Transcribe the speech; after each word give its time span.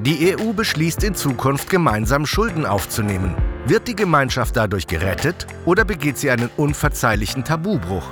Die 0.00 0.36
EU 0.36 0.52
beschließt 0.52 1.02
in 1.02 1.16
Zukunft 1.16 1.70
gemeinsam 1.70 2.24
Schulden 2.24 2.66
aufzunehmen. 2.66 3.34
Wird 3.66 3.88
die 3.88 3.96
Gemeinschaft 3.96 4.56
dadurch 4.56 4.86
gerettet 4.86 5.48
oder 5.64 5.84
begeht 5.84 6.18
sie 6.18 6.30
einen 6.30 6.50
unverzeihlichen 6.56 7.42
Tabubruch? 7.42 8.06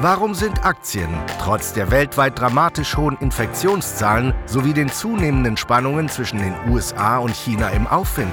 Warum 0.00 0.34
sind 0.34 0.64
Aktien 0.64 1.10
trotz 1.38 1.74
der 1.74 1.90
weltweit 1.90 2.38
dramatisch 2.38 2.96
hohen 2.96 3.18
Infektionszahlen 3.20 4.32
sowie 4.46 4.72
den 4.72 4.88
zunehmenden 4.88 5.58
Spannungen 5.58 6.08
zwischen 6.08 6.38
den 6.38 6.54
USA 6.70 7.18
und 7.18 7.34
China 7.34 7.68
im 7.70 7.86
Aufwind? 7.86 8.32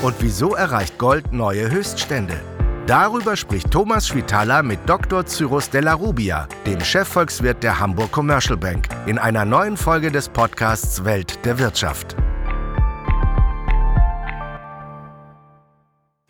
Und 0.00 0.14
wieso 0.20 0.54
erreicht 0.54 0.96
Gold 0.96 1.34
neue 1.34 1.70
Höchststände? 1.70 2.40
Darüber 2.86 3.36
spricht 3.36 3.70
Thomas 3.70 4.08
Schwitala 4.08 4.62
mit 4.62 4.80
Dr. 4.86 5.26
Cyrus 5.26 5.68
Della 5.68 5.92
Rubia, 5.92 6.48
dem 6.64 6.80
Chefvolkswirt 6.80 7.62
der 7.62 7.78
Hamburg 7.78 8.10
Commercial 8.12 8.56
Bank, 8.56 8.88
in 9.04 9.18
einer 9.18 9.44
neuen 9.44 9.76
Folge 9.76 10.10
des 10.10 10.30
Podcasts 10.30 11.04
Welt 11.04 11.38
der 11.44 11.58
Wirtschaft. 11.58 12.16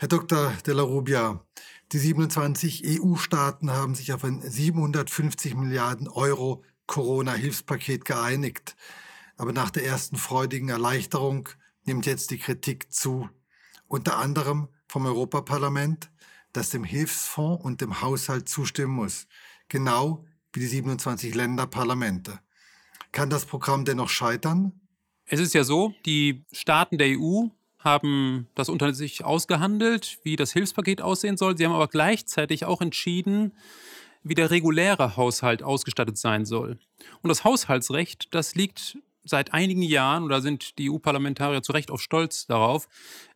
Herr 0.00 0.08
Dr. 0.08 0.54
Della 0.66 0.82
Rubia, 0.82 1.44
die 1.92 1.98
27 1.98 3.02
EU-Staaten 3.02 3.70
haben 3.70 3.94
sich 3.94 4.14
auf 4.14 4.24
ein 4.24 4.40
750 4.40 5.54
Milliarden 5.54 6.08
Euro 6.08 6.64
Corona-Hilfspaket 6.86 8.06
geeinigt. 8.06 8.76
Aber 9.36 9.52
nach 9.52 9.68
der 9.68 9.84
ersten 9.84 10.16
freudigen 10.16 10.70
Erleichterung 10.70 11.50
nimmt 11.84 12.06
jetzt 12.06 12.30
die 12.30 12.38
Kritik 12.38 12.90
zu. 12.90 13.28
Unter 13.88 14.16
anderem 14.16 14.68
vom 14.88 15.04
Europaparlament, 15.04 16.10
das 16.54 16.70
dem 16.70 16.84
Hilfsfonds 16.84 17.62
und 17.62 17.82
dem 17.82 18.00
Haushalt 18.00 18.48
zustimmen 18.48 18.94
muss, 18.94 19.26
genau 19.68 20.24
wie 20.54 20.60
die 20.60 20.66
27 20.66 21.34
Länderparlamente. 21.34 22.40
Kann 23.12 23.28
das 23.28 23.44
Programm 23.44 23.84
dennoch 23.84 24.08
scheitern? 24.08 24.80
Es 25.26 25.40
ist 25.40 25.52
ja 25.52 25.62
so, 25.62 25.92
die 26.06 26.46
Staaten 26.52 26.96
der 26.96 27.08
EU 27.18 27.48
haben 27.80 28.48
das 28.54 28.68
unter 28.68 28.94
sich 28.94 29.24
ausgehandelt, 29.24 30.18
wie 30.22 30.36
das 30.36 30.52
Hilfspaket 30.52 31.02
aussehen 31.02 31.36
soll. 31.36 31.56
Sie 31.56 31.64
haben 31.64 31.72
aber 31.72 31.88
gleichzeitig 31.88 32.64
auch 32.64 32.80
entschieden, 32.80 33.52
wie 34.22 34.34
der 34.34 34.50
reguläre 34.50 35.16
Haushalt 35.16 35.62
ausgestattet 35.62 36.18
sein 36.18 36.44
soll. 36.44 36.78
Und 37.22 37.28
das 37.28 37.44
Haushaltsrecht, 37.44 38.34
das 38.34 38.54
liegt 38.54 38.98
seit 39.24 39.52
einigen 39.54 39.82
Jahren, 39.82 40.24
oder 40.24 40.40
sind 40.40 40.78
die 40.78 40.90
EU-Parlamentarier 40.90 41.62
zu 41.62 41.72
Recht 41.72 41.90
auch 41.90 41.98
stolz 41.98 42.46
darauf, 42.46 42.88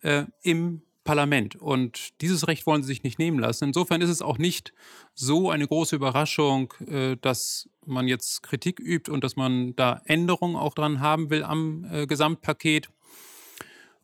äh, 0.02 0.24
im 0.42 0.82
Parlament. 1.04 1.56
Und 1.56 2.20
dieses 2.22 2.48
Recht 2.48 2.66
wollen 2.66 2.82
sie 2.82 2.88
sich 2.88 3.02
nicht 3.02 3.18
nehmen 3.18 3.38
lassen. 3.38 3.64
Insofern 3.64 4.00
ist 4.00 4.10
es 4.10 4.22
auch 4.22 4.38
nicht 4.38 4.72
so 5.14 5.50
eine 5.50 5.66
große 5.66 5.94
Überraschung, 5.94 6.72
äh, 6.86 7.16
dass 7.20 7.68
man 7.86 8.08
jetzt 8.08 8.42
Kritik 8.42 8.80
übt 8.80 9.10
und 9.10 9.22
dass 9.22 9.36
man 9.36 9.76
da 9.76 10.00
Änderungen 10.06 10.56
auch 10.56 10.74
dran 10.74 11.00
haben 11.00 11.30
will 11.30 11.44
am 11.44 11.86
äh, 11.90 12.06
Gesamtpaket. 12.06 12.88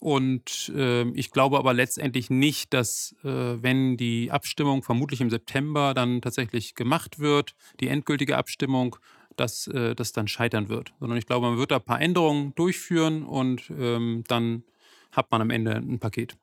Und 0.00 0.72
äh, 0.74 1.08
ich 1.10 1.30
glaube 1.30 1.58
aber 1.58 1.74
letztendlich 1.74 2.30
nicht, 2.30 2.72
dass, 2.72 3.14
äh, 3.22 3.28
wenn 3.62 3.98
die 3.98 4.30
Abstimmung 4.30 4.82
vermutlich 4.82 5.20
im 5.20 5.28
September 5.28 5.92
dann 5.92 6.22
tatsächlich 6.22 6.74
gemacht 6.74 7.18
wird, 7.18 7.54
die 7.80 7.88
endgültige 7.88 8.38
Abstimmung, 8.38 8.96
dass 9.36 9.66
äh, 9.66 9.94
das 9.94 10.12
dann 10.12 10.26
scheitern 10.26 10.70
wird. 10.70 10.94
Sondern 11.00 11.18
ich 11.18 11.26
glaube, 11.26 11.48
man 11.48 11.58
wird 11.58 11.70
da 11.70 11.76
ein 11.76 11.84
paar 11.84 12.00
Änderungen 12.00 12.54
durchführen 12.54 13.22
und 13.24 13.70
ähm, 13.78 14.24
dann 14.26 14.64
hat 15.12 15.30
man 15.30 15.42
am 15.42 15.50
Ende 15.50 15.72
ein 15.72 15.98
Paket. 15.98 16.36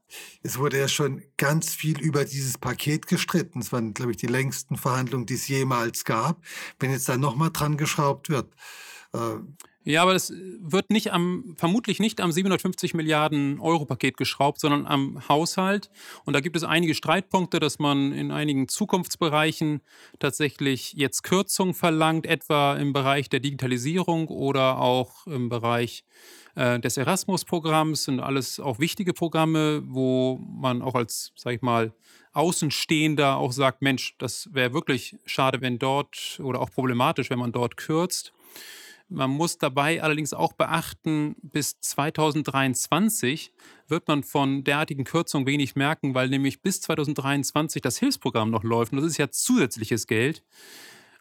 Es 0.44 0.60
wurde 0.60 0.78
ja 0.78 0.88
schon 0.88 1.24
ganz 1.38 1.74
viel 1.74 2.00
über 2.00 2.26
dieses 2.26 2.60
Paket 2.60 3.08
gestritten. 3.08 3.60
Es 3.60 3.72
waren, 3.72 3.94
glaube 3.94 4.12
ich, 4.12 4.18
die 4.18 4.28
längsten 4.28 4.78
Verhandlungen, 4.78 5.26
die 5.26 5.36
es 5.36 5.48
jemals 5.48 6.04
gab. 6.06 6.44
Wenn 6.80 6.92
jetzt 6.92 7.10
da 7.10 7.18
nochmal 7.18 7.50
dran 7.52 7.78
geschraubt 7.78 8.30
wird. 8.30 8.54
Ja, 9.88 10.02
aber 10.02 10.12
das 10.12 10.34
wird 10.34 10.90
nicht 10.90 11.14
am, 11.14 11.56
vermutlich 11.56 12.02
nicht 12.02 12.20
am 12.20 12.34
750 12.34 12.94
Milliarden 12.94 13.58
Euro 13.62 13.86
Paket 13.86 14.18
geschraubt, 14.18 14.60
sondern 14.60 14.86
am 14.86 15.30
Haushalt. 15.30 15.90
Und 16.26 16.34
da 16.34 16.42
gibt 16.42 16.58
es 16.58 16.66
einige 16.66 16.94
Streitpunkte, 16.94 17.62
dass 17.62 17.80
man 17.80 18.12
in 18.12 18.32
einigen 18.32 18.68
Zukunftsbereichen 18.68 19.80
tatsächlich 20.20 20.92
jetzt 20.92 21.24
Kürzungen 21.24 21.74
verlangt, 21.74 22.26
etwa 22.26 22.76
im 22.76 22.92
Bereich 22.92 23.30
der 23.30 23.40
Digitalisierung 23.40 24.28
oder 24.28 24.82
auch 24.82 25.26
im 25.26 25.48
Bereich 25.48 26.04
äh, 26.56 26.82
des 26.82 26.98
Erasmus-Programms 26.98 28.04
sind 28.04 28.20
alles 28.20 28.60
auch 28.60 28.80
wichtige 28.80 29.14
Programme, 29.14 29.84
wo 29.86 30.38
man 30.52 30.82
auch 30.82 30.96
als, 30.96 31.32
sag 31.38 31.54
ich 31.54 31.62
mal, 31.62 31.94
Außenstehender 32.34 33.38
auch 33.38 33.54
sagt, 33.54 33.82
Mensch, 33.82 34.16
das 34.18 34.50
wäre 34.52 34.74
wirklich 34.74 35.16
schade, 35.26 35.62
wenn 35.62 35.80
dort 35.80 36.42
oder 36.44 36.60
auch 36.60 36.72
problematisch, 36.72 37.30
wenn 37.30 37.40
man 37.40 37.54
dort 37.54 37.78
kürzt. 37.78 38.34
Man 39.10 39.30
muss 39.32 39.58
dabei 39.58 40.04
allerdings 40.04 40.34
auch 40.34 40.54
beachten, 40.54 41.36
bis 41.42 41.80
2023 41.80 43.54
wird 43.88 44.08
man 44.08 44.24
von 44.24 44.66
derartigen 44.66 45.06
Kürzungen 45.06 45.48
wenig 45.48 45.76
merken, 45.76 46.14
weil 46.14 46.28
nämlich 46.28 46.62
bis 46.62 46.82
2023 46.82 47.82
das 47.82 47.98
Hilfsprogramm 47.98 48.52
noch 48.52 48.64
läuft 48.64 48.92
und 48.92 48.98
das 48.98 49.08
ist 49.08 49.18
ja 49.18 49.30
zusätzliches 49.30 50.08
Geld. 50.08 50.44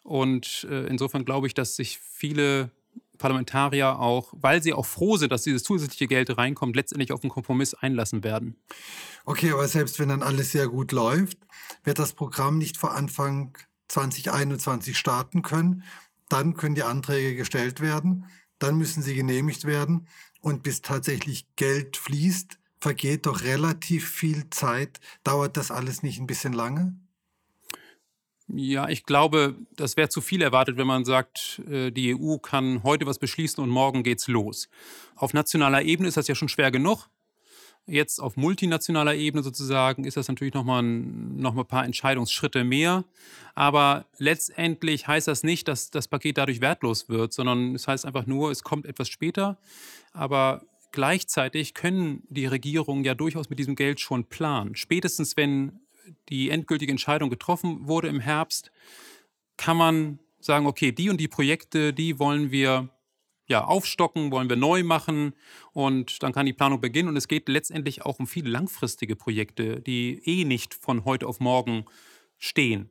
Und 0.03 0.67
äh, 0.71 0.87
insofern 0.87 1.25
glaube 1.25 1.47
ich, 1.47 1.55
dass 1.55 1.77
sich 1.77 1.99
viele 1.99 2.71
Parlamentarier 3.19 3.99
auch, 3.99 4.33
weil 4.37 4.63
sie 4.63 4.73
auch 4.73 4.87
froh 4.87 5.17
sind, 5.17 5.33
dass 5.33 5.43
dieses 5.43 5.63
zusätzliche 5.63 6.07
Geld 6.07 6.37
reinkommt, 6.37 6.77
letztendlich 6.77 7.13
auf 7.13 7.23
einen 7.23 7.31
Kompromiss 7.31 7.75
einlassen 7.75 8.25
werden. 8.25 8.57
Okay, 9.25 9.53
aber 9.53 9.67
selbst 9.69 9.99
wenn 9.99 10.09
dann 10.09 10.23
alles 10.23 10.53
sehr 10.53 10.69
gut 10.69 10.93
läuft, 10.93 11.39
wird 11.85 11.99
das 11.99 12.13
Programm 12.13 12.59
nicht 12.59 12.77
vor 12.77 12.95
Anfang 12.95 13.57
2021 13.89 14.99
starten 14.99 15.43
können. 15.43 15.83
Dann 16.29 16.55
können 16.55 16.75
die 16.75 16.83
Anträge 16.83 17.37
gestellt 17.37 17.81
werden, 17.81 18.27
dann 18.59 18.77
müssen 18.77 19.03
sie 19.03 19.15
genehmigt 19.15 19.65
werden 19.65 20.09
und 20.41 20.63
bis 20.63 20.83
tatsächlich 20.83 21.47
Geld 21.57 21.97
fließt, 21.97 22.59
vergeht 22.81 23.27
doch 23.27 23.43
relativ 23.43 24.09
viel 24.09 24.49
Zeit. 24.51 25.01
Dauert 25.25 25.57
das 25.57 25.71
alles 25.71 26.03
nicht 26.03 26.19
ein 26.19 26.27
bisschen 26.27 26.53
lange? 26.53 26.95
Ja, 28.49 28.89
ich 28.89 29.05
glaube, 29.05 29.57
das 29.75 29.97
wäre 29.97 30.09
zu 30.09 30.21
viel 30.21 30.41
erwartet, 30.41 30.77
wenn 30.77 30.87
man 30.87 31.05
sagt, 31.05 31.61
äh, 31.69 31.91
die 31.91 32.15
EU 32.15 32.37
kann 32.39 32.85
heute 32.85 33.05
was 33.05 33.19
beschließen 33.19 33.63
und 33.63 33.71
morgen 33.71 34.05
geht's 34.05 34.29
los. 34.29 34.69
Auf 35.17 35.35
nationaler 35.35 35.83
Ebene 35.83 36.09
ist 36.09 36.17
das 36.17 36.29
ja 36.29 36.37
schon 36.37 36.49
schwer 36.49 36.71
genug. 36.71 37.09
Jetzt 37.89 38.19
auf 38.19 38.37
multinationaler 38.37 39.15
Ebene 39.15 39.45
sozusagen 39.45 40.05
ist 40.05 40.17
das 40.17 40.27
natürlich 40.27 40.55
nochmal 40.55 40.83
ein, 40.83 41.37
noch 41.37 41.57
ein 41.57 41.65
paar 41.67 41.85
Entscheidungsschritte 41.85 42.65
mehr. 42.65 43.05
Aber 43.55 44.07
letztendlich 44.19 45.07
heißt 45.07 45.29
das 45.29 45.45
nicht, 45.45 45.69
dass 45.69 45.91
das 45.93 46.09
Paket 46.09 46.37
dadurch 46.37 46.61
wertlos 46.61 47.09
wird, 47.09 47.33
sondern 47.33 47.77
es 47.77 47.87
heißt 47.87 48.05
einfach 48.05 48.27
nur, 48.27 48.51
es 48.51 48.65
kommt 48.65 48.87
etwas 48.87 49.09
später. 49.09 49.57
Aber 50.13 50.63
gleichzeitig 50.91 51.75
können 51.75 52.25
die 52.29 52.47
Regierungen 52.47 53.05
ja 53.05 53.15
durchaus 53.15 53.51
mit 53.51 53.61
diesem 53.61 53.77
Geld 53.77 54.01
schon 54.01 54.25
planen. 54.25 54.75
Spätestens 54.75 55.37
wenn 55.37 55.79
die 56.29 56.51
endgültige 56.51 56.91
Entscheidung 56.91 57.31
getroffen 57.31 57.87
wurde 57.87 58.09
im 58.09 58.19
Herbst, 58.19 58.73
kann 59.57 59.77
man 59.77 60.19
sagen, 60.41 60.67
okay, 60.67 60.91
die 60.91 61.09
und 61.09 61.21
die 61.21 61.29
Projekte, 61.29 61.93
die 61.93 62.19
wollen 62.19 62.51
wir 62.51 62.89
ja, 63.47 63.65
aufstocken, 63.65 64.31
wollen 64.31 64.49
wir 64.49 64.57
neu 64.57 64.83
machen 64.83 65.35
und 65.73 66.23
dann 66.23 66.33
kann 66.33 66.47
die 66.47 66.53
Planung 66.53 66.81
beginnen. 66.81 67.09
Und 67.09 67.17
es 67.17 67.29
geht 67.29 67.49
letztendlich 67.49 68.03
auch 68.03 68.19
um 68.19 68.27
viele 68.27 68.51
langfristige 68.51 69.17
Projekte, 69.17 69.81
die 69.81 70.21
eh 70.25 70.45
nicht 70.45 70.75
von 70.75 71.05
heute 71.05 71.27
auf 71.27 71.41
morgen 71.41 71.85
stehen. 72.39 72.91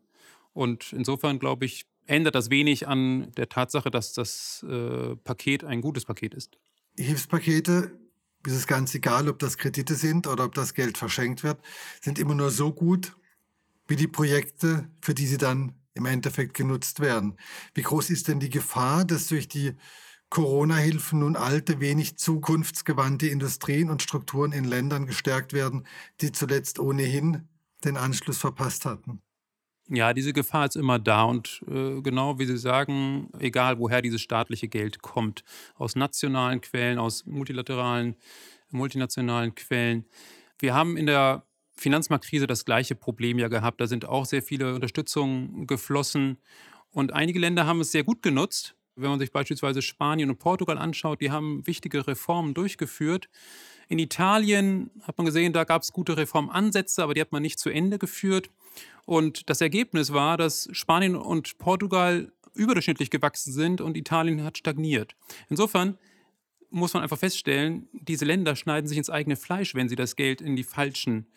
Und 0.54 0.94
insofern, 0.94 1.40
glaube 1.40 1.66
ich, 1.66 1.86
ändert 2.08 2.36
das 2.36 2.50
wenig 2.50 2.88
an 2.88 3.32
der 3.36 3.50
Tatsache, 3.50 3.92
dass 3.92 4.14
das 4.14 4.66
äh, 4.70 5.16
Paket 5.18 5.64
ein 5.64 5.82
gutes 5.82 6.06
Paket 6.06 6.34
ist. 6.34 6.58
Hilfspakete 6.98 7.92
ist 8.46 8.54
es 8.54 8.68
ganz 8.68 8.94
egal, 8.96 9.28
ob 9.28 9.40
das 9.40 9.58
Kredite 9.58 9.96
sind 9.96 10.28
oder 10.28 10.46
ob 10.46 10.54
das 10.54 10.74
Geld 10.74 10.98
verschenkt 10.98 11.44
wird, 11.44 11.60
sind 12.02 12.20
immer 12.20 12.36
nur 12.36 12.52
so 12.52 12.72
gut 12.72 13.16
wie 13.88 13.96
die 13.96 14.08
Projekte, 14.08 14.90
für 15.02 15.14
die 15.14 15.28
sie 15.28 15.38
dann 15.38 15.74
im 15.94 16.06
Endeffekt 16.06 16.54
genutzt 16.54 17.00
werden. 17.00 17.38
Wie 17.74 17.82
groß 17.82 18.10
ist 18.10 18.28
denn 18.28 18.40
die 18.40 18.50
Gefahr, 18.50 19.06
dass 19.06 19.28
durch 19.28 19.48
die 19.48 19.74
Corona-Hilfen 20.30 21.19
nun 21.19 21.36
alte, 21.36 21.80
wenig 21.80 22.18
zukunftsgewandte 22.18 23.28
Industrien 23.28 23.90
und 23.90 24.02
Strukturen 24.02 24.52
in 24.52 24.66
Ländern 24.66 25.05
gestärkt 25.05 25.53
werden, 25.53 25.88
die 26.22 26.32
zuletzt 26.32 26.79
ohnehin 26.79 27.47
den 27.84 27.97
Anschluss 27.97 28.38
verpasst 28.38 28.85
hatten? 28.85 29.22
Ja, 29.88 30.14
diese 30.14 30.34
Gefahr 30.34 30.66
ist 30.66 30.78
immer 30.78 30.97
da 30.97 31.23
und 31.26 31.64
äh, 31.67 32.02
genau 32.02 32.40
wie 32.40 32.46
Sie 32.46 32.58
sagen, 32.58 33.29
egal 33.38 33.78
woher 33.78 34.02
dieses 34.02 34.20
staatliche 34.22 34.67
Geld 34.67 35.03
kommt, 35.03 35.44
aus 35.76 35.96
nationalen 35.96 36.59
Quellen, 36.59 36.97
aus 36.97 37.26
multilateralen, 37.28 38.16
multinationalen 38.72 39.53
Quellen. 39.53 40.05
Wir 40.58 40.73
haben 40.73 40.97
in 40.97 41.05
der 41.05 41.46
Finanzmarktkrise 41.76 42.47
das 42.47 42.66
gleiche 42.66 42.96
Problem 42.96 43.38
ja 43.38 43.47
gehabt. 43.47 43.79
Da 43.79 43.85
sind 43.85 44.05
auch 44.05 44.26
sehr 44.26 44.41
viele 44.41 44.73
Unterstützungen 44.73 45.67
geflossen 45.67 46.38
und 46.90 47.14
einige 47.14 47.38
Länder 47.38 47.67
haben 47.67 47.82
es 47.82 47.91
sehr 47.91 48.03
gut 48.03 48.23
genutzt. 48.23 48.76
Wenn 48.96 49.09
man 49.09 49.20
sich 49.20 49.32
beispielsweise 49.32 49.82
Spanien 49.82 50.30
und 50.30 50.40
Portugal 50.40 50.78
anschaut, 50.78 51.22
die 51.22 51.32
haben 51.32 51.66
wichtige 51.68 52.08
Reformen 52.08 52.53
durchgeführt. 52.53 53.30
In 53.88 54.00
Italien 54.00 54.90
hat 55.03 55.18
man 55.18 55.26
gesehen, 55.26 55.53
da 55.53 55.64
gab 55.64 55.82
es 55.82 55.92
gute 55.92 56.18
Reformansätze, 56.18 57.03
aber 57.03 57.14
die 57.14 57.22
hat 57.22 57.32
man 57.32 57.42
nicht 57.42 57.59
zu 57.59 57.70
Ende 57.70 58.00
geführt. 58.00 58.50
Und 59.06 59.50
das 59.50 59.62
Ergebnis 59.62 60.14
war, 60.14 60.38
dass 60.38 60.68
Spanien 60.72 61.16
und 61.16 61.58
Portugal 61.58 62.32
überdurchschnittlich 62.56 63.12
gewachsen 63.12 63.53
sind 63.53 63.82
und 63.82 63.97
Italien 63.97 64.44
hat 64.44 64.58
stagniert. 64.58 65.16
Insofern 65.50 65.98
muss 66.70 66.94
man 66.94 67.03
einfach 67.03 67.20
feststellen, 67.20 67.88
diese 67.94 68.26
Länder 68.26 68.56
schneiden 68.56 68.88
sich 68.88 68.98
ins 68.98 69.09
eigene 69.09 69.36
Fleisch, 69.36 69.76
wenn 69.76 69.90
sie 69.90 69.96
das 69.96 70.16
Geld 70.16 70.41
in 70.41 70.56
die 70.56 70.64
falschen 70.64 71.28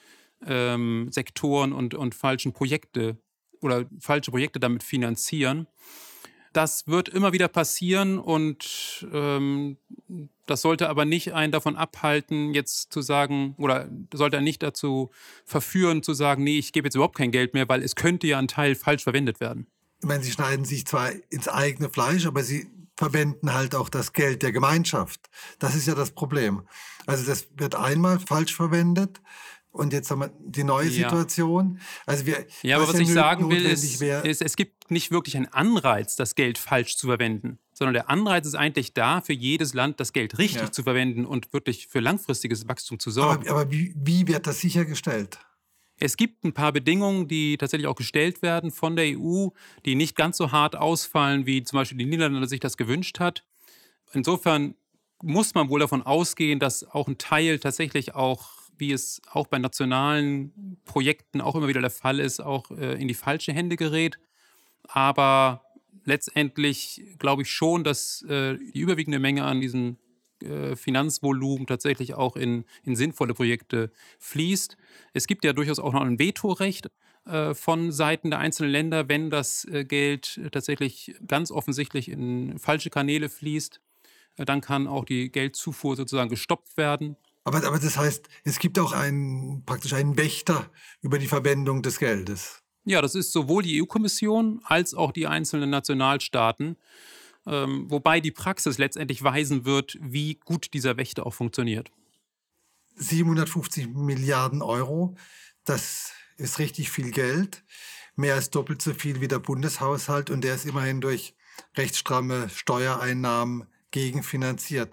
ähm, 0.46 1.08
Sektoren 1.10 1.72
und, 1.72 1.94
und 1.94 2.14
falschen 2.14 2.52
Projekte 2.52 3.18
oder 3.60 3.86
falsche 4.00 4.30
Projekte 4.30 4.60
damit 4.60 4.82
finanzieren. 4.82 5.66
Das 6.52 6.86
wird 6.86 7.08
immer 7.08 7.32
wieder 7.32 7.48
passieren 7.48 8.18
und 8.18 9.06
ähm, 9.12 9.76
das 10.46 10.62
sollte 10.62 10.88
aber 10.88 11.04
nicht 11.04 11.34
einen 11.34 11.52
davon 11.52 11.76
abhalten, 11.76 12.54
jetzt 12.54 12.92
zu 12.92 13.02
sagen, 13.02 13.54
oder 13.58 13.88
sollte 14.12 14.36
er 14.36 14.42
nicht 14.42 14.62
dazu 14.62 15.10
verführen, 15.44 16.02
zu 16.02 16.14
sagen, 16.14 16.42
nee, 16.44 16.58
ich 16.58 16.72
gebe 16.72 16.86
jetzt 16.86 16.94
überhaupt 16.94 17.16
kein 17.16 17.30
Geld 17.30 17.54
mehr, 17.54 17.68
weil 17.68 17.82
es 17.82 17.94
könnte 17.94 18.26
ja 18.26 18.38
ein 18.38 18.48
Teil 18.48 18.74
falsch 18.74 19.02
verwendet 19.02 19.40
werden. 19.40 19.66
Ich 20.00 20.06
meine, 20.06 20.22
sie 20.22 20.30
schneiden 20.30 20.64
sich 20.64 20.86
zwar 20.86 21.10
ins 21.28 21.48
eigene 21.48 21.90
Fleisch, 21.90 22.26
aber 22.26 22.42
sie 22.42 22.68
verwenden 22.96 23.52
halt 23.52 23.74
auch 23.74 23.88
das 23.88 24.12
Geld 24.12 24.42
der 24.42 24.52
Gemeinschaft. 24.52 25.28
Das 25.58 25.74
ist 25.74 25.86
ja 25.86 25.94
das 25.94 26.10
Problem. 26.10 26.62
Also 27.06 27.24
das 27.24 27.48
wird 27.56 27.74
einmal 27.74 28.18
falsch 28.18 28.54
verwendet 28.54 29.20
und 29.70 29.92
jetzt 29.92 30.10
haben 30.10 30.20
wir 30.20 30.30
die 30.40 30.64
neue 30.64 30.88
ja. 30.88 31.08
Situation. 31.08 31.78
Also 32.06 32.26
wir, 32.26 32.46
ja, 32.62 32.76
aber 32.76 32.88
was 32.88 32.94
ja 32.94 33.00
ich 33.00 33.12
sagen 33.12 33.50
will, 33.50 33.66
ist, 33.66 34.02
ist, 34.02 34.42
es 34.42 34.56
gibt 34.56 34.90
nicht 34.90 35.10
wirklich 35.10 35.36
einen 35.36 35.46
Anreiz, 35.46 36.16
das 36.16 36.34
Geld 36.34 36.58
falsch 36.58 36.96
zu 36.96 37.06
verwenden, 37.06 37.58
sondern 37.72 37.94
der 37.94 38.10
Anreiz 38.10 38.46
ist 38.46 38.54
eigentlich 38.54 38.94
da, 38.94 39.20
für 39.20 39.32
jedes 39.32 39.74
Land 39.74 40.00
das 40.00 40.12
Geld 40.12 40.38
richtig 40.38 40.62
ja. 40.62 40.72
zu 40.72 40.82
verwenden 40.82 41.26
und 41.26 41.52
wirklich 41.52 41.88
für 41.88 42.00
langfristiges 42.00 42.68
Wachstum 42.68 42.98
zu 42.98 43.10
sorgen. 43.10 43.48
Aber, 43.48 43.62
aber 43.62 43.70
wie, 43.70 43.94
wie 43.96 44.26
wird 44.26 44.46
das 44.46 44.60
sichergestellt? 44.60 45.38
Es 46.00 46.16
gibt 46.16 46.44
ein 46.44 46.52
paar 46.52 46.72
Bedingungen, 46.72 47.26
die 47.26 47.56
tatsächlich 47.56 47.88
auch 47.88 47.96
gestellt 47.96 48.42
werden 48.42 48.70
von 48.70 48.94
der 48.94 49.18
EU, 49.18 49.48
die 49.84 49.96
nicht 49.96 50.16
ganz 50.16 50.36
so 50.36 50.52
hart 50.52 50.76
ausfallen, 50.76 51.44
wie 51.44 51.62
zum 51.64 51.78
Beispiel 51.78 51.98
die 51.98 52.06
Niederlande 52.06 52.46
sich 52.46 52.60
das 52.60 52.76
gewünscht 52.76 53.18
hat. 53.18 53.44
Insofern 54.12 54.74
muss 55.22 55.54
man 55.54 55.68
wohl 55.68 55.80
davon 55.80 56.02
ausgehen, 56.02 56.60
dass 56.60 56.84
auch 56.84 57.08
ein 57.08 57.18
Teil 57.18 57.58
tatsächlich 57.58 58.14
auch, 58.14 58.50
wie 58.78 58.92
es 58.92 59.20
auch 59.30 59.46
bei 59.46 59.58
nationalen 59.58 60.78
Projekten 60.84 61.40
auch 61.40 61.54
immer 61.54 61.68
wieder 61.68 61.80
der 61.80 61.90
Fall 61.90 62.20
ist, 62.20 62.40
auch 62.40 62.70
äh, 62.70 63.00
in 63.00 63.08
die 63.08 63.14
falsche 63.14 63.52
Hände 63.52 63.76
gerät. 63.76 64.18
Aber 64.84 65.64
letztendlich 66.04 67.02
glaube 67.18 67.42
ich 67.42 67.50
schon, 67.50 67.84
dass 67.84 68.22
äh, 68.22 68.56
die 68.56 68.80
überwiegende 68.80 69.18
Menge 69.18 69.44
an 69.44 69.60
diesen 69.60 69.98
äh, 70.42 70.76
Finanzvolumen 70.76 71.66
tatsächlich 71.66 72.14
auch 72.14 72.36
in, 72.36 72.64
in 72.84 72.96
sinnvolle 72.96 73.34
Projekte 73.34 73.90
fließt. 74.18 74.76
Es 75.12 75.26
gibt 75.26 75.44
ja 75.44 75.52
durchaus 75.52 75.78
auch 75.78 75.92
noch 75.92 76.02
ein 76.02 76.18
Vetorecht 76.18 76.90
äh, 77.26 77.54
von 77.54 77.92
Seiten 77.92 78.30
der 78.30 78.38
einzelnen 78.38 78.70
Länder, 78.70 79.08
wenn 79.08 79.30
das 79.30 79.64
äh, 79.64 79.84
Geld 79.84 80.40
tatsächlich 80.52 81.14
ganz 81.26 81.50
offensichtlich 81.50 82.08
in 82.08 82.58
falsche 82.58 82.90
Kanäle 82.90 83.28
fließt. 83.28 83.80
Dann 84.36 84.60
kann 84.60 84.86
auch 84.86 85.04
die 85.04 85.32
Geldzufuhr 85.32 85.96
sozusagen 85.96 86.30
gestoppt 86.30 86.76
werden. 86.76 87.16
Aber, 87.48 87.66
aber 87.66 87.78
das 87.78 87.96
heißt, 87.96 88.28
es 88.44 88.58
gibt 88.58 88.78
auch 88.78 88.92
einen, 88.92 89.64
praktisch 89.64 89.92
einen 89.92 90.16
Wächter 90.16 90.70
über 91.00 91.18
die 91.18 91.28
Verwendung 91.28 91.82
des 91.82 91.98
Geldes. 91.98 92.62
Ja, 92.84 93.02
das 93.02 93.14
ist 93.14 93.32
sowohl 93.32 93.64
die 93.64 93.82
EU-Kommission 93.82 94.60
als 94.64 94.94
auch 94.94 95.12
die 95.12 95.26
einzelnen 95.26 95.70
Nationalstaaten 95.70 96.76
ähm, 97.48 97.90
wobei 97.90 98.20
die 98.20 98.30
Praxis 98.30 98.78
letztendlich 98.78 99.22
weisen 99.24 99.64
wird, 99.64 99.96
wie 100.00 100.34
gut 100.44 100.74
dieser 100.74 100.96
Wächter 100.98 101.26
auch 101.26 101.34
funktioniert. 101.34 101.90
750 102.96 103.88
Milliarden 103.88 104.60
Euro, 104.60 105.16
das 105.64 106.12
ist 106.36 106.58
richtig 106.58 106.90
viel 106.90 107.10
Geld, 107.10 107.64
mehr 108.16 108.34
als 108.34 108.50
doppelt 108.50 108.82
so 108.82 108.92
viel 108.92 109.20
wie 109.20 109.28
der 109.28 109.38
Bundeshaushalt 109.38 110.30
und 110.30 110.42
der 110.42 110.56
ist 110.56 110.66
immerhin 110.66 111.00
durch 111.00 111.34
rechtsstramme 111.76 112.50
Steuereinnahmen 112.50 113.66
gegenfinanziert. 113.92 114.92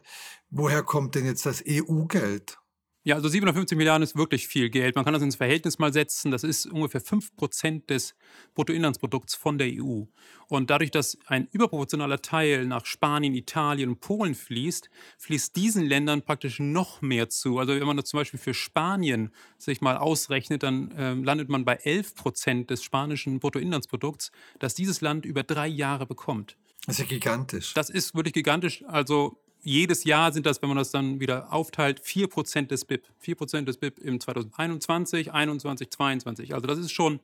Woher 0.58 0.84
kommt 0.84 1.16
denn 1.16 1.26
jetzt 1.26 1.46
das 1.46 1.62
EU-Geld? 1.68 2.58
Ja, 3.04 3.16
also 3.16 3.28
750 3.28 3.78
Milliarden 3.78 4.04
ist 4.04 4.16
wirklich 4.16 4.48
viel 4.48 4.70
Geld. 4.70 4.96
Man 4.96 5.04
kann 5.04 5.14
das 5.14 5.22
ins 5.22 5.36
Verhältnis 5.36 5.80
mal 5.80 5.92
setzen. 5.92 6.32
Das 6.32 6.46
ist 6.46 6.66
ungefähr 6.66 7.02
5 7.02 7.36
Prozent 7.36 7.90
des 7.90 8.16
Bruttoinlandsprodukts 8.54 9.36
von 9.36 9.58
der 9.58 9.68
EU. 9.68 10.04
Und 10.48 10.70
dadurch, 10.70 10.92
dass 10.92 11.18
ein 11.26 11.50
überproportionaler 11.52 12.22
Teil 12.22 12.66
nach 12.68 12.86
Spanien, 12.86 13.36
Italien 13.36 13.90
und 13.90 14.00
Polen 14.00 14.34
fließt, 14.34 14.90
fließt 15.18 15.58
diesen 15.58 15.84
Ländern 15.84 16.22
praktisch 16.22 16.60
noch 16.62 17.02
mehr 17.02 17.28
zu. 17.28 17.60
Also 17.60 17.78
wenn 17.78 17.86
man 17.86 17.98
das 17.98 18.06
zum 18.06 18.22
Beispiel 18.22 18.40
für 18.40 18.54
Spanien 18.54 19.34
sich 19.58 19.82
mal 19.82 19.98
ausrechnet, 19.98 20.64
dann 20.64 20.90
äh, 20.92 21.16
landet 21.16 21.50
man 21.50 21.66
bei 21.66 21.76
11 21.76 22.16
Prozent 22.16 22.70
des 22.70 22.82
spanischen 22.82 23.42
Bruttoinlandsprodukts, 23.42 24.32
das 24.60 24.74
dieses 24.74 25.02
Land 25.02 25.26
über 25.26 25.44
drei 25.44 25.68
Jahre 25.68 26.06
bekommt. 26.06 26.56
Das 26.86 26.96
ist 26.96 27.02
ja 27.02 27.06
gigantisch. 27.08 27.74
Das 27.74 27.90
ist 27.90 28.16
wirklich 28.16 28.34
gigantisch. 28.34 28.86
Also 28.88 29.38
jedes 29.66 30.04
Jahr 30.04 30.32
sind 30.32 30.46
das, 30.46 30.62
wenn 30.62 30.70
man 30.70 30.78
das 30.78 30.92
dann 30.92 31.20
wieder 31.20 31.52
aufteilt, 31.52 32.00
4% 32.00 32.68
des 32.68 32.86
BIP. 32.86 33.04
4% 33.24 33.64
des 33.66 33.78
BIP 33.78 34.00
im 34.00 34.20
2021, 34.20 35.34
21, 35.34 35.90
22. 35.90 36.54
Also 36.54 36.68
das 36.68 36.78
ist 36.78 36.92
schon, 36.92 37.20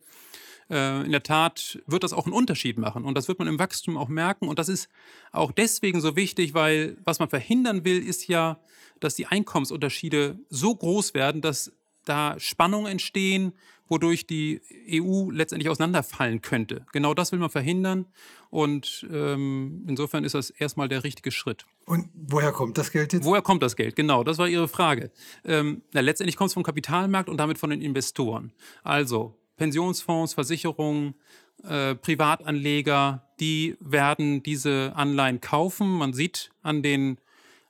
äh, 0.70 1.06
in 1.06 1.12
der 1.12 1.22
Tat 1.22 1.80
wird 1.86 2.04
das 2.04 2.14
auch 2.14 2.26
einen 2.26 2.34
Unterschied 2.34 2.80
machen. 2.80 3.06
Und 3.06 3.16
das 3.16 3.28
wird 3.28 3.38
man 3.38 3.48
im 3.48 3.60
Wachstum 3.60 3.96
auch 3.96 4.10
merken. 4.10 4.48
Und 4.48 4.58
das 4.58 4.70
ist 4.70 4.90
auch 5.32 5.52
deswegen 5.52 6.02
so 6.02 6.16
wichtig, 6.16 6.56
weil 6.56 6.98
was 7.06 7.20
man 7.20 7.30
verhindern 7.30 7.86
will, 7.86 8.06
ist 8.06 8.28
ja, 8.28 8.60
dass 9.00 9.16
die 9.16 9.28
Einkommensunterschiede 9.28 10.40
so 10.50 10.76
groß 10.76 11.14
werden, 11.14 11.42
dass 11.42 11.72
da 12.06 12.36
Spannungen 12.40 12.92
entstehen, 12.92 13.54
wodurch 13.88 14.26
die 14.26 14.62
EU 14.90 15.30
letztendlich 15.32 15.70
auseinanderfallen 15.70 16.42
könnte. 16.42 16.86
Genau 16.94 17.14
das 17.14 17.32
will 17.34 17.40
man 17.40 17.50
verhindern 17.50 18.06
und 18.50 19.06
ähm, 19.12 19.86
insofern 19.88 20.24
ist 20.24 20.34
das 20.34 20.50
erstmal 20.50 20.88
der 20.88 21.04
richtige 21.04 21.32
Schritt. 21.32 21.66
Und 21.86 22.10
woher 22.14 22.54
kommt 22.54 22.78
das 22.78 22.92
Geld 22.92 23.12
jetzt? 23.12 23.26
Woher 23.26 23.42
kommt 23.42 23.62
das 23.62 23.76
Geld? 23.76 23.96
Genau, 23.96 24.24
das 24.24 24.38
war 24.38 24.48
Ihre 24.48 24.70
Frage. 24.70 25.12
Ähm, 25.44 25.82
na, 25.92 26.00
letztendlich 26.00 26.38
kommt 26.38 26.50
es 26.50 26.54
vom 26.54 26.64
Kapitalmarkt 26.64 27.30
und 27.30 27.38
damit 27.38 27.58
von 27.58 27.70
den 27.70 27.82
Investoren. 27.82 28.54
Also 28.84 29.36
Pensionsfonds, 29.58 30.34
Versicherungen, 30.34 31.16
äh, 31.64 31.96
Privatanleger, 31.96 33.28
die 33.40 33.76
werden 33.80 34.42
diese 34.42 34.94
Anleihen 34.96 35.42
kaufen. 35.42 35.90
Man 35.98 36.14
sieht 36.14 36.50
an 36.62 36.82
den 36.82 37.20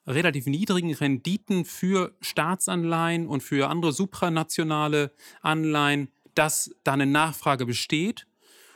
relativ 0.08 0.46
niedrigen 0.48 0.94
Renditen 0.94 1.66
für 1.66 2.16
Staatsanleihen 2.22 3.28
und 3.28 3.42
für 3.42 3.70
andere 3.70 3.94
supranationale 3.94 5.12
Anleihen, 5.42 6.10
dass 6.36 6.74
da 6.84 6.94
eine 6.94 7.06
Nachfrage 7.06 7.66
besteht. 7.66 8.28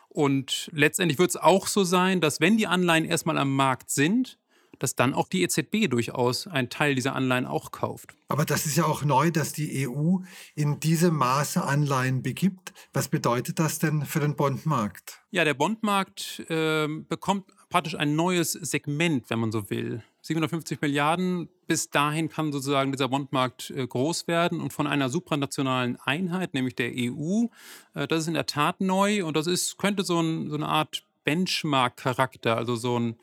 Und 0.10 0.70
letztendlich 0.74 1.20
wird 1.20 1.32
es 1.32 1.36
auch 1.36 1.68
so 1.68 1.84
sein, 1.84 2.22
dass 2.22 2.40
wenn 2.40 2.58
die 2.58 2.68
Anleihen 2.68 3.06
erstmal 3.06 3.38
am 3.38 3.54
Markt 3.54 3.90
sind, 3.90 4.38
dass 4.80 4.96
dann 4.96 5.14
auch 5.14 5.30
die 5.30 5.44
EZB 5.44 5.90
durchaus 5.90 6.48
einen 6.48 6.70
Teil 6.70 6.96
dieser 6.96 7.16
Anleihen 7.16 7.46
auch 7.46 7.72
kauft. 7.72 8.14
Aber 8.28 8.46
das 8.46 8.66
ist 8.66 8.76
ja 8.76 8.86
auch 8.86 9.04
neu, 9.04 9.32
dass 9.32 9.54
die 9.54 9.88
EU 9.88 10.18
in 10.56 10.80
diesem 10.80 11.16
Maße 11.16 11.64
Anleihen 11.64 12.22
begibt. 12.22 12.74
Was 12.94 13.08
bedeutet 13.08 13.60
das 13.60 13.80
denn 13.80 14.06
für 14.06 14.20
den 14.20 14.36
Bondmarkt? 14.36 15.22
Ja, 15.32 15.44
der 15.44 15.54
Bondmarkt 15.54 16.44
äh, 16.50 16.88
bekommt 16.88 17.52
praktisch 17.70 17.96
ein 17.96 18.16
neues 18.16 18.54
Segment, 18.54 19.30
wenn 19.30 19.40
man 19.40 19.52
so 19.52 19.70
will. 19.70 20.04
750 20.26 20.82
Milliarden. 20.82 21.50
Bis 21.68 21.92
dahin 21.92 22.30
kann 22.30 22.52
sozusagen 22.52 22.92
dieser 22.92 23.10
Bondmarkt 23.10 23.70
äh, 23.70 23.86
groß 23.86 24.28
werden 24.28 24.60
und 24.60 24.74
von 24.74 24.88
einer 24.88 25.10
supranationalen 25.10 25.98
Einheit, 26.04 26.56
nämlich 26.56 26.76
der 26.76 26.92
EU. 26.96 27.46
Äh, 27.94 28.08
das 28.08 28.22
ist 28.22 28.28
in 28.28 28.34
der 28.34 28.48
Tat 28.48 28.82
neu 28.82 29.24
und 29.24 29.38
das 29.38 29.46
ist, 29.46 29.78
könnte 29.78 30.04
so, 30.04 30.20
ein, 30.20 30.50
so 30.50 30.56
eine 30.56 30.68
Art 30.68 31.04
Benchmark-Charakter, 31.26 32.58
also 32.58 32.76
so 32.76 32.98
ein, 32.98 33.18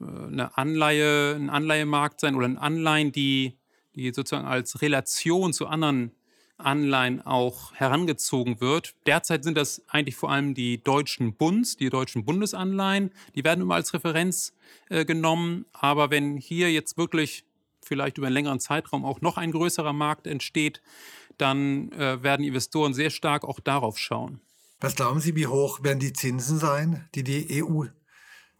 äh, 0.00 0.04
eine 0.04 0.58
Anleihe, 0.58 1.36
ein 1.36 1.48
Anleihemarkt 1.48 2.20
sein 2.20 2.34
oder 2.34 2.46
ein 2.46 2.58
Anleihen, 2.58 3.12
die, 3.12 3.56
die 3.94 4.12
sozusagen 4.12 4.46
als 4.46 4.82
Relation 4.82 5.52
zu 5.52 5.68
anderen 5.68 6.10
Anleihen 6.58 7.24
auch 7.24 7.72
herangezogen 7.74 8.60
wird. 8.60 8.94
Derzeit 9.06 9.44
sind 9.44 9.56
das 9.56 9.82
eigentlich 9.88 10.16
vor 10.16 10.30
allem 10.30 10.54
die 10.54 10.82
deutschen 10.82 11.34
Bunds, 11.34 11.76
die 11.76 11.88
deutschen 11.88 12.24
Bundesanleihen. 12.24 13.12
Die 13.34 13.44
werden 13.44 13.62
immer 13.62 13.76
als 13.76 13.94
Referenz 13.94 14.52
äh, 14.90 15.04
genommen. 15.04 15.66
Aber 15.72 16.10
wenn 16.10 16.36
hier 16.36 16.72
jetzt 16.72 16.98
wirklich 16.98 17.44
vielleicht 17.82 18.18
über 18.18 18.26
einen 18.26 18.34
längeren 18.34 18.60
Zeitraum 18.60 19.04
auch 19.04 19.20
noch 19.20 19.38
ein 19.38 19.52
größerer 19.52 19.92
Markt 19.92 20.26
entsteht, 20.26 20.82
dann 21.38 21.92
äh, 21.92 22.22
werden 22.22 22.44
Investoren 22.44 22.92
sehr 22.92 23.10
stark 23.10 23.44
auch 23.44 23.60
darauf 23.60 23.98
schauen. 23.98 24.40
Was 24.80 24.94
glauben 24.94 25.20
Sie, 25.20 25.34
wie 25.34 25.46
hoch 25.46 25.82
werden 25.82 25.98
die 25.98 26.12
Zinsen 26.12 26.58
sein, 26.58 27.08
die 27.14 27.24
die 27.24 27.64
EU 27.64 27.86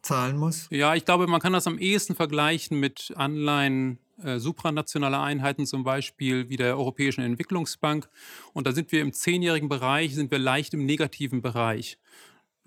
zahlen 0.03 0.37
muss? 0.37 0.67
Ja, 0.71 0.95
ich 0.95 1.05
glaube, 1.05 1.27
man 1.27 1.41
kann 1.41 1.53
das 1.53 1.67
am 1.67 1.79
ehesten 1.79 2.15
vergleichen 2.15 2.81
mit 2.81 3.13
Anleihen 3.17 3.99
äh, 4.23 4.39
supranationale 4.39 5.21
Einheiten, 5.21 5.67
zum 5.67 5.85
Beispiel 5.85 6.49
wie 6.49 6.57
der 6.57 6.77
Europäischen 6.77 7.23
Entwicklungsbank. 7.23 8.09
Und 8.53 8.67
da 8.67 8.73
sind 8.73 8.91
wir 8.93 9.01
im 9.01 9.13
zehnjährigen 9.13 9.69
Bereich, 9.69 10.15
sind 10.15 10.31
wir 10.31 10.39
leicht 10.39 10.75
im 10.75 10.87
negativen 10.87 11.43
Bereich. 11.43 11.99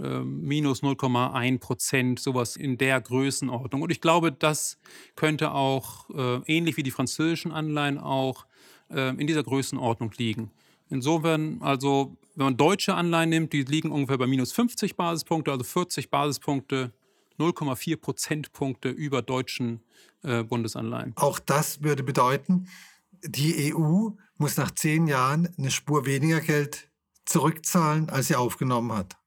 Äh, 0.01 0.19
minus 0.21 0.81
0,1 0.81 1.59
Prozent, 1.59 2.19
sowas 2.19 2.55
in 2.55 2.77
der 2.77 2.99
Größenordnung. 3.01 3.81
Und 3.81 3.91
ich 3.91 4.01
glaube, 4.01 4.31
das 4.31 4.77
könnte 5.15 5.51
auch, 5.51 6.09
äh, 6.09 6.41
ähnlich 6.47 6.77
wie 6.77 6.83
die 6.83 6.91
französischen 6.91 7.51
Anleihen, 7.51 7.97
auch 7.97 8.45
äh, 8.89 9.09
in 9.09 9.27
dieser 9.27 9.43
Größenordnung 9.43 10.11
liegen. 10.17 10.51
Insofern, 10.89 11.61
also, 11.61 12.17
wenn 12.35 12.45
man 12.45 12.57
deutsche 12.57 12.95
Anleihen 12.95 13.29
nimmt, 13.29 13.53
die 13.53 13.63
liegen 13.63 13.91
ungefähr 13.91 14.17
bei 14.17 14.27
minus 14.27 14.51
50 14.51 14.95
Basispunkte, 14.95 15.51
also 15.51 15.63
40 15.63 16.09
Basispunkte 16.09 16.91
0,4 17.39 17.97
Prozentpunkte 17.97 18.89
über 18.89 19.21
deutschen 19.21 19.81
äh, 20.23 20.43
Bundesanleihen. 20.43 21.13
Auch 21.15 21.39
das 21.39 21.81
würde 21.81 22.03
bedeuten, 22.03 22.67
die 23.23 23.73
EU 23.73 24.09
muss 24.37 24.57
nach 24.57 24.71
zehn 24.71 25.07
Jahren 25.07 25.49
eine 25.57 25.71
Spur 25.71 26.05
weniger 26.05 26.41
Geld 26.41 26.89
zurückzahlen, 27.25 28.09
als 28.09 28.27
sie 28.27 28.35
aufgenommen 28.35 28.93
hat. 28.93 29.17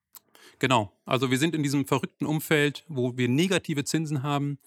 Genau. 0.59 0.93
Also 1.05 1.31
wir 1.31 1.39
sind 1.39 1.55
in 1.55 1.63
diesem 1.63 1.87
verrückten 1.87 2.27
Umfeld, 2.27 2.85
wo 2.89 3.17
wir 3.17 3.29
negative 3.29 3.85
Zinsen 3.85 4.23
haben, 4.23 4.59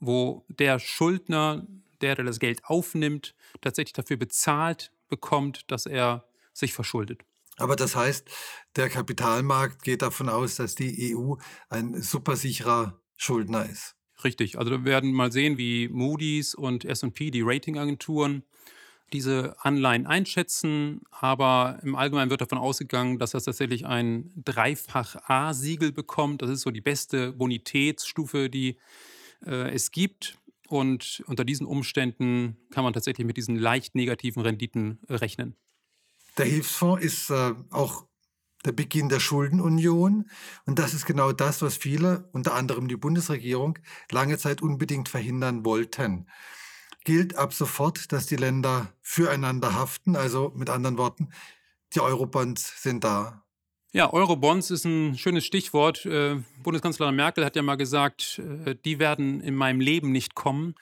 wo 0.00 0.44
der 0.48 0.78
Schuldner, 0.78 1.66
der, 2.00 2.14
der 2.16 2.24
das 2.24 2.38
Geld 2.38 2.64
aufnimmt, 2.64 3.34
tatsächlich 3.60 3.92
dafür 3.92 4.16
bezahlt 4.16 4.92
bekommt, 5.08 5.70
dass 5.70 5.86
er 5.86 6.24
sich 6.52 6.72
verschuldet. 6.72 7.22
Aber 7.56 7.76
das 7.76 7.96
heißt, 7.96 8.28
der 8.76 8.88
Kapitalmarkt 8.88 9.82
geht 9.82 10.02
davon 10.02 10.28
aus, 10.28 10.56
dass 10.56 10.74
die 10.74 11.16
EU 11.16 11.36
ein 11.68 12.00
supersicherer 12.00 13.00
Schuldner 13.16 13.68
ist. 13.68 13.96
Richtig. 14.24 14.58
Also 14.58 14.70
wir 14.70 14.84
werden 14.84 15.12
mal 15.12 15.32
sehen, 15.32 15.58
wie 15.58 15.88
Moody's 15.88 16.54
und 16.54 16.84
S&P, 16.84 17.30
die 17.30 17.42
Ratingagenturen, 17.42 18.44
diese 19.12 19.54
Anleihen 19.60 20.06
einschätzen, 20.06 21.02
aber 21.10 21.78
im 21.82 21.94
Allgemeinen 21.94 22.30
wird 22.30 22.40
davon 22.40 22.58
ausgegangen, 22.58 23.18
dass 23.18 23.30
das 23.30 23.44
tatsächlich 23.44 23.86
ein 23.86 24.32
Dreifach 24.44 25.16
A-Siegel 25.28 25.92
bekommt. 25.92 26.42
Das 26.42 26.50
ist 26.50 26.62
so 26.62 26.70
die 26.70 26.80
beste 26.80 27.32
Bonitätsstufe, 27.32 28.50
die 28.50 28.78
äh, 29.44 29.72
es 29.72 29.92
gibt. 29.92 30.38
Und 30.68 31.22
unter 31.26 31.44
diesen 31.44 31.66
Umständen 31.66 32.56
kann 32.70 32.82
man 32.82 32.92
tatsächlich 32.92 33.26
mit 33.26 33.36
diesen 33.36 33.56
leicht 33.56 33.94
negativen 33.94 34.42
Renditen 34.42 34.98
rechnen. 35.08 35.54
Der 36.36 36.46
Hilfsfonds 36.46 37.02
ist 37.02 37.30
äh, 37.30 37.54
auch 37.70 38.06
der 38.64 38.72
Beginn 38.72 39.08
der 39.08 39.20
Schuldenunion. 39.20 40.28
Und 40.66 40.78
das 40.78 40.92
ist 40.92 41.06
genau 41.06 41.32
das, 41.32 41.62
was 41.62 41.76
viele, 41.76 42.28
unter 42.32 42.54
anderem 42.54 42.88
die 42.88 42.96
Bundesregierung, 42.96 43.78
lange 44.10 44.38
Zeit 44.38 44.60
unbedingt 44.62 45.08
verhindern 45.08 45.64
wollten 45.64 46.26
gilt 47.06 47.36
ab 47.36 47.54
sofort, 47.54 48.12
dass 48.12 48.26
die 48.26 48.36
Länder 48.36 48.92
füreinander 49.00 49.74
haften. 49.74 50.16
Also 50.16 50.52
mit 50.54 50.68
anderen 50.68 50.98
Worten, 50.98 51.30
die 51.94 52.00
Eurobonds 52.00 52.82
sind 52.82 53.04
da. 53.04 53.44
Ja, 53.92 54.12
Eurobonds 54.12 54.70
ist 54.70 54.84
ein 54.84 55.16
schönes 55.16 55.46
Stichwort. 55.46 56.04
Äh, 56.04 56.42
Bundeskanzlerin 56.62 57.14
Merkel 57.14 57.44
hat 57.44 57.56
ja 57.56 57.62
mal 57.62 57.76
gesagt, 57.76 58.42
äh, 58.66 58.74
die 58.84 58.98
werden 58.98 59.40
in 59.40 59.54
meinem 59.54 59.80
Leben 59.80 60.12
nicht 60.12 60.34
kommen. 60.34 60.74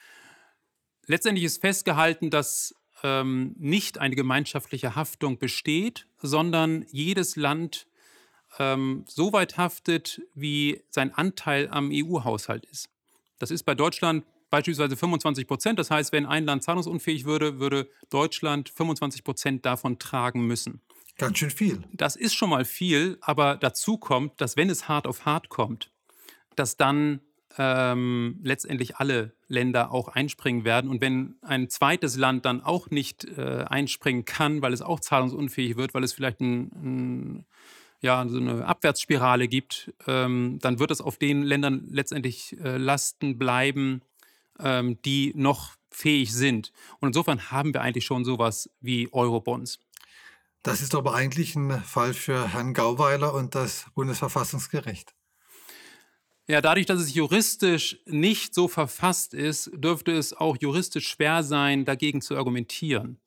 Letztendlich 1.05 1.45
ist 1.45 1.61
festgehalten, 1.61 2.31
dass 2.31 2.75
ähm, 3.03 3.55
nicht 3.57 3.97
eine 3.99 4.15
gemeinschaftliche 4.15 4.95
Haftung 4.95 5.37
besteht, 5.37 6.07
sondern 6.21 6.85
jedes 6.89 7.35
Land 7.35 7.87
ähm, 8.59 9.03
so 9.07 9.33
weit 9.33 9.57
haftet, 9.57 10.21
wie 10.33 10.83
sein 10.89 11.13
Anteil 11.13 11.67
am 11.69 11.89
EU-Haushalt 11.91 12.65
ist. 12.65 12.89
Das 13.39 13.51
ist 13.51 13.63
bei 13.63 13.75
Deutschland 13.75 14.25
beispielsweise 14.49 14.95
25 14.95 15.47
Prozent. 15.47 15.79
Das 15.79 15.91
heißt, 15.91 16.11
wenn 16.11 16.25
ein 16.25 16.45
Land 16.45 16.63
zahlungsunfähig 16.63 17.25
würde, 17.25 17.59
würde 17.59 17.89
Deutschland 18.09 18.69
25 18.69 19.23
Prozent 19.23 19.65
davon 19.65 19.99
tragen 19.99 20.47
müssen. 20.47 20.81
Ganz 21.17 21.37
schön 21.37 21.49
viel. 21.49 21.83
Das 21.93 22.15
ist 22.15 22.33
schon 22.33 22.49
mal 22.49 22.65
viel, 22.65 23.17
aber 23.21 23.55
dazu 23.55 23.97
kommt, 23.97 24.39
dass 24.41 24.57
wenn 24.57 24.69
es 24.69 24.87
hart 24.87 25.07
auf 25.07 25.25
hart 25.25 25.49
kommt, 25.49 25.91
dass 26.55 26.77
dann 26.77 27.21
ähm, 27.57 28.39
letztendlich 28.43 28.97
alle 28.97 29.34
Länder 29.47 29.91
auch 29.91 30.09
einspringen 30.09 30.63
werden. 30.65 30.89
Und 30.89 31.01
wenn 31.01 31.35
ein 31.41 31.69
zweites 31.69 32.17
Land 32.17 32.45
dann 32.45 32.61
auch 32.61 32.89
nicht 32.89 33.25
äh, 33.25 33.65
einspringen 33.67 34.25
kann, 34.25 34.61
weil 34.61 34.73
es 34.73 34.81
auch 34.81 34.99
zahlungsunfähig 34.99 35.77
wird, 35.77 35.93
weil 35.93 36.03
es 36.03 36.13
vielleicht 36.13 36.41
ein, 36.41 36.71
ein 36.75 37.45
ja, 38.01 38.27
so 38.27 38.37
eine 38.37 38.65
Abwärtsspirale 38.65 39.47
gibt, 39.47 39.93
ähm, 40.05 40.59
dann 40.61 40.79
wird 40.79 40.91
es 40.91 41.01
auf 41.01 41.17
den 41.17 41.41
Ländern 41.41 41.87
letztendlich 41.89 42.55
äh, 42.63 42.77
Lasten 42.77 43.37
bleiben, 43.37 44.01
ähm, 44.59 44.99
die 45.03 45.33
noch 45.35 45.75
fähig 45.89 46.33
sind. 46.33 46.71
Und 46.99 47.09
insofern 47.09 47.51
haben 47.51 47.73
wir 47.73 47.81
eigentlich 47.81 48.05
schon 48.05 48.23
sowas 48.23 48.69
wie 48.79 49.11
Eurobonds. 49.11 49.79
Das 50.61 50.81
ist 50.81 50.93
aber 50.93 51.15
eigentlich 51.15 51.55
ein 51.55 51.81
Fall 51.83 52.13
für 52.13 52.47
Herrn 52.53 52.73
Gauweiler 52.73 53.33
und 53.33 53.55
das 53.55 53.85
Bundesverfassungsgericht. 53.95 55.14
Ja, 56.47 56.61
dadurch, 56.61 56.85
dass 56.85 57.01
es 57.01 57.13
juristisch 57.15 57.99
nicht 58.05 58.53
so 58.53 58.67
verfasst 58.67 59.33
ist, 59.33 59.71
dürfte 59.73 60.11
es 60.11 60.33
auch 60.33 60.57
juristisch 60.59 61.07
schwer 61.07 61.43
sein, 61.43 61.85
dagegen 61.85 62.21
zu 62.21 62.37
argumentieren. 62.37 63.19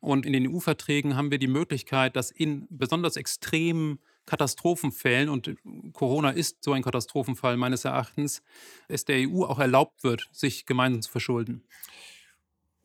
Und 0.00 0.26
in 0.26 0.32
den 0.32 0.46
EU-Verträgen 0.46 1.16
haben 1.16 1.30
wir 1.30 1.38
die 1.38 1.46
Möglichkeit, 1.46 2.16
dass 2.16 2.30
in 2.30 2.66
besonders 2.70 3.16
extremen 3.16 3.98
Katastrophenfällen, 4.26 5.28
und 5.28 5.56
Corona 5.92 6.30
ist 6.30 6.62
so 6.62 6.72
ein 6.72 6.82
Katastrophenfall 6.82 7.56
meines 7.56 7.84
Erachtens, 7.84 8.42
es 8.88 9.04
der 9.04 9.28
EU 9.28 9.44
auch 9.44 9.58
erlaubt 9.58 10.04
wird, 10.04 10.28
sich 10.32 10.66
gemeinsam 10.66 11.02
zu 11.02 11.10
verschulden. 11.10 11.64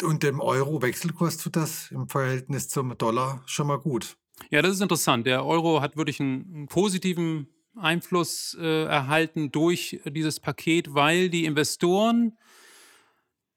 Und 0.02 0.24
dem 0.24 0.42
Euro-Wechselkurs 0.42 1.38
tut 1.38 1.56
das 1.56 1.92
im 1.92 2.10
Verhältnis 2.10 2.68
zum 2.70 2.98
Dollar 2.98 3.44
schon 3.46 3.68
mal 3.68 3.80
gut. 3.80 4.18
Ja, 4.50 4.62
das 4.62 4.74
ist 4.74 4.82
interessant. 4.82 5.26
Der 5.26 5.46
Euro 5.46 5.82
hat 5.82 5.96
wirklich 5.96 6.20
einen 6.20 6.68
positiven 6.68 7.48
Einfluss 7.78 8.58
äh, 8.60 8.86
erhalten 8.86 9.52
durch 9.52 10.00
dieses 10.06 10.40
Paket, 10.40 10.94
weil 10.94 11.30
die 11.30 11.46
Investoren 11.46 12.38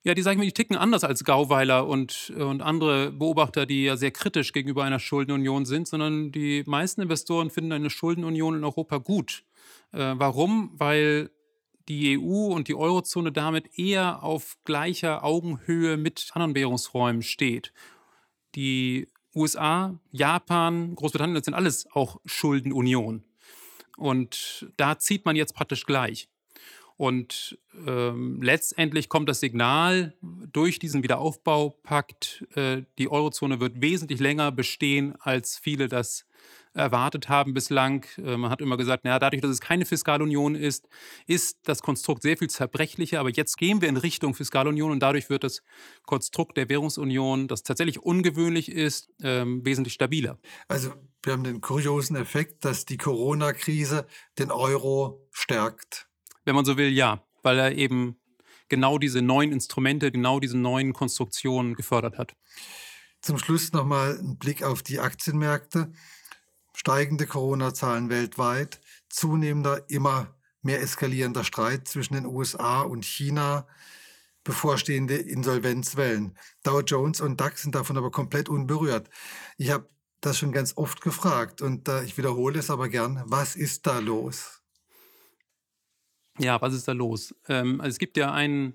ja, 0.05 0.15
die, 0.15 0.23
sag 0.23 0.33
ich 0.33 0.39
mal, 0.39 0.45
die 0.45 0.53
ticken 0.53 0.77
anders 0.77 1.05
als 1.05 1.25
Gauweiler 1.25 1.87
und, 1.87 2.31
und 2.31 2.63
andere 2.63 3.11
Beobachter, 3.11 3.67
die 3.67 3.85
ja 3.85 3.97
sehr 3.97 4.11
kritisch 4.11 4.53
gegenüber 4.53 4.85
einer 4.85 5.01
Schuldenunion 5.01 5.67
sind, 5.67 5.89
sondern 5.89 6.33
die 6.33 6.63
meisten 6.67 7.03
Investoren 7.03 7.51
finden 7.51 7.73
eine 7.73 7.91
Schuldenunion 7.91 8.57
in 8.57 8.65
Europa 8.65 8.99
gut. 8.99 9.45
Äh, 9.93 10.15
warum? 10.17 10.71
Weil 10.79 11.31
die 11.89 12.19
EU 12.19 12.47
und 12.55 12.69
die 12.69 12.75
Eurozone 12.75 13.33
damit 13.33 13.79
eher 13.79 14.23
auf 14.23 14.57
gleicher 14.65 15.25
Augenhöhe 15.25 15.97
mit 15.97 16.31
anderen 16.33 16.55
Währungsräumen 16.55 17.23
steht. 17.23 17.73
Die 18.55 19.09
USA, 19.35 19.99
Japan, 20.11 20.95
Großbritannien, 20.95 21.35
das 21.35 21.45
sind 21.45 21.55
alles 21.55 21.87
auch 21.93 22.21
Schuldenunion. 22.25 23.25
Und 23.99 24.71
da 24.77 24.99
zieht 24.99 25.25
man 25.25 25.37
jetzt 25.37 25.55
praktisch 25.55 25.85
gleich. 25.85 26.29
Und 26.97 27.59
ähm, 27.87 28.43
letztendlich 28.43 29.09
kommt 29.09 29.29
das 29.29 29.39
Signal 29.39 30.15
durch 30.21 30.81
diesen 30.81 31.05
Wiederaufbaupakt, 31.05 32.45
äh, 32.57 32.83
die 32.99 33.09
Eurozone 33.09 33.61
wird 33.61 33.81
wesentlich 33.81 34.19
länger 34.19 34.51
bestehen, 34.51 35.15
als 35.21 35.59
viele 35.59 35.89
das 35.89 36.27
erwartet 36.75 37.29
haben 37.29 37.55
bislang. 37.55 38.07
Äh, 38.17 38.37
man 38.37 38.51
hat 38.51 38.61
immer 38.61 38.77
gesagt, 38.77 39.05
naja, 39.05 39.19
dadurch, 39.19 39.43
dass 39.43 39.51
es 39.51 39.61
keine 39.61 39.87
Fiskalunion 39.87 40.55
ist, 40.55 40.89
ist 41.27 41.59
das 41.65 41.83
Konstrukt 41.83 42.23
sehr 42.23 42.37
viel 42.37 42.49
zerbrechlicher. 42.49 43.21
Aber 43.21 43.31
jetzt 43.31 43.57
gehen 43.57 43.81
wir 43.81 43.89
in 43.89 43.97
Richtung 43.97 44.35
Fiskalunion 44.35 44.91
und 44.91 45.01
dadurch 45.01 45.31
wird 45.31 45.45
das 45.45 45.63
Konstrukt 46.05 46.57
der 46.57 46.69
Währungsunion, 46.69 47.49
das 47.49 47.63
tatsächlich 47.63 48.01
ungewöhnlich 48.01 48.71
ist, 48.71 49.11
äh, 49.23 49.45
wesentlich 49.47 49.95
stabiler. 49.95 50.39
Also 50.69 50.93
wir 51.23 51.33
haben 51.33 51.45
den 51.45 51.61
kuriosen 51.61 52.17
Effekt, 52.17 52.65
dass 52.65 52.85
die 52.85 52.97
Corona-Krise 52.97 54.07
den 54.39 54.51
Euro 54.51 55.29
stärkt 55.33 56.09
wenn 56.49 56.55
man 56.55 56.65
so 56.65 56.79
will, 56.79 56.89
ja, 56.89 57.23
weil 57.43 57.59
er 57.59 57.73
eben 57.73 58.17
genau 58.71 58.97
diese 58.97 59.21
neuen 59.21 59.53
Instrumente, 59.53 60.11
genau 60.11 60.41
diese 60.41 60.57
neuen 60.57 60.95
Konstruktionen 60.95 61.75
gefördert 61.75 62.17
hat. 62.17 62.35
Zum 63.21 63.39
Schluss 63.39 63.73
nochmal 63.73 64.19
ein 64.19 64.39
Blick 64.39 64.63
auf 64.63 64.83
die 64.83 64.99
Aktienmärkte. 64.99 65.93
Steigende 66.79 67.27
Corona-Zahlen 67.27 68.09
weltweit, 68.09 68.81
zunehmender, 69.09 69.91
immer 69.91 70.37
mehr 70.63 70.81
eskalierender 70.81 71.43
Streit 71.43 71.89
zwischen 71.89 72.15
den 72.15 72.25
USA 72.25 72.83
und 72.83 73.05
China, 73.05 73.67
bevorstehende 74.45 75.17
Insolvenzwellen. 75.17 76.39
Dow 76.63 76.81
Jones 76.83 77.21
und 77.21 77.41
DAX 77.41 77.63
sind 77.63 77.75
davon 77.75 77.97
aber 77.97 78.13
komplett 78.13 78.49
unberührt. 78.49 79.11
Ich 79.57 79.71
habe 79.71 79.89
das 80.21 80.39
schon 80.39 80.53
ganz 80.53 80.77
oft 80.77 81.01
gefragt 81.01 81.63
und 81.63 81.89
äh, 81.89 82.05
ich 82.05 82.17
wiederhole 82.17 82.61
es 82.61 82.71
aber 82.71 82.89
gern. 82.89 83.25
Was 83.27 83.57
ist 83.57 83.89
da 83.89 83.99
los? 83.99 84.63
Ja, 86.39 86.63
was 86.63 86.75
ist 86.75 86.87
da 86.87 86.93
los? 86.93 87.35
Ähm, 87.49 87.81
also 87.81 87.91
es 87.91 87.99
gibt 87.99 88.17
ja 88.17 88.33
ein 88.33 88.75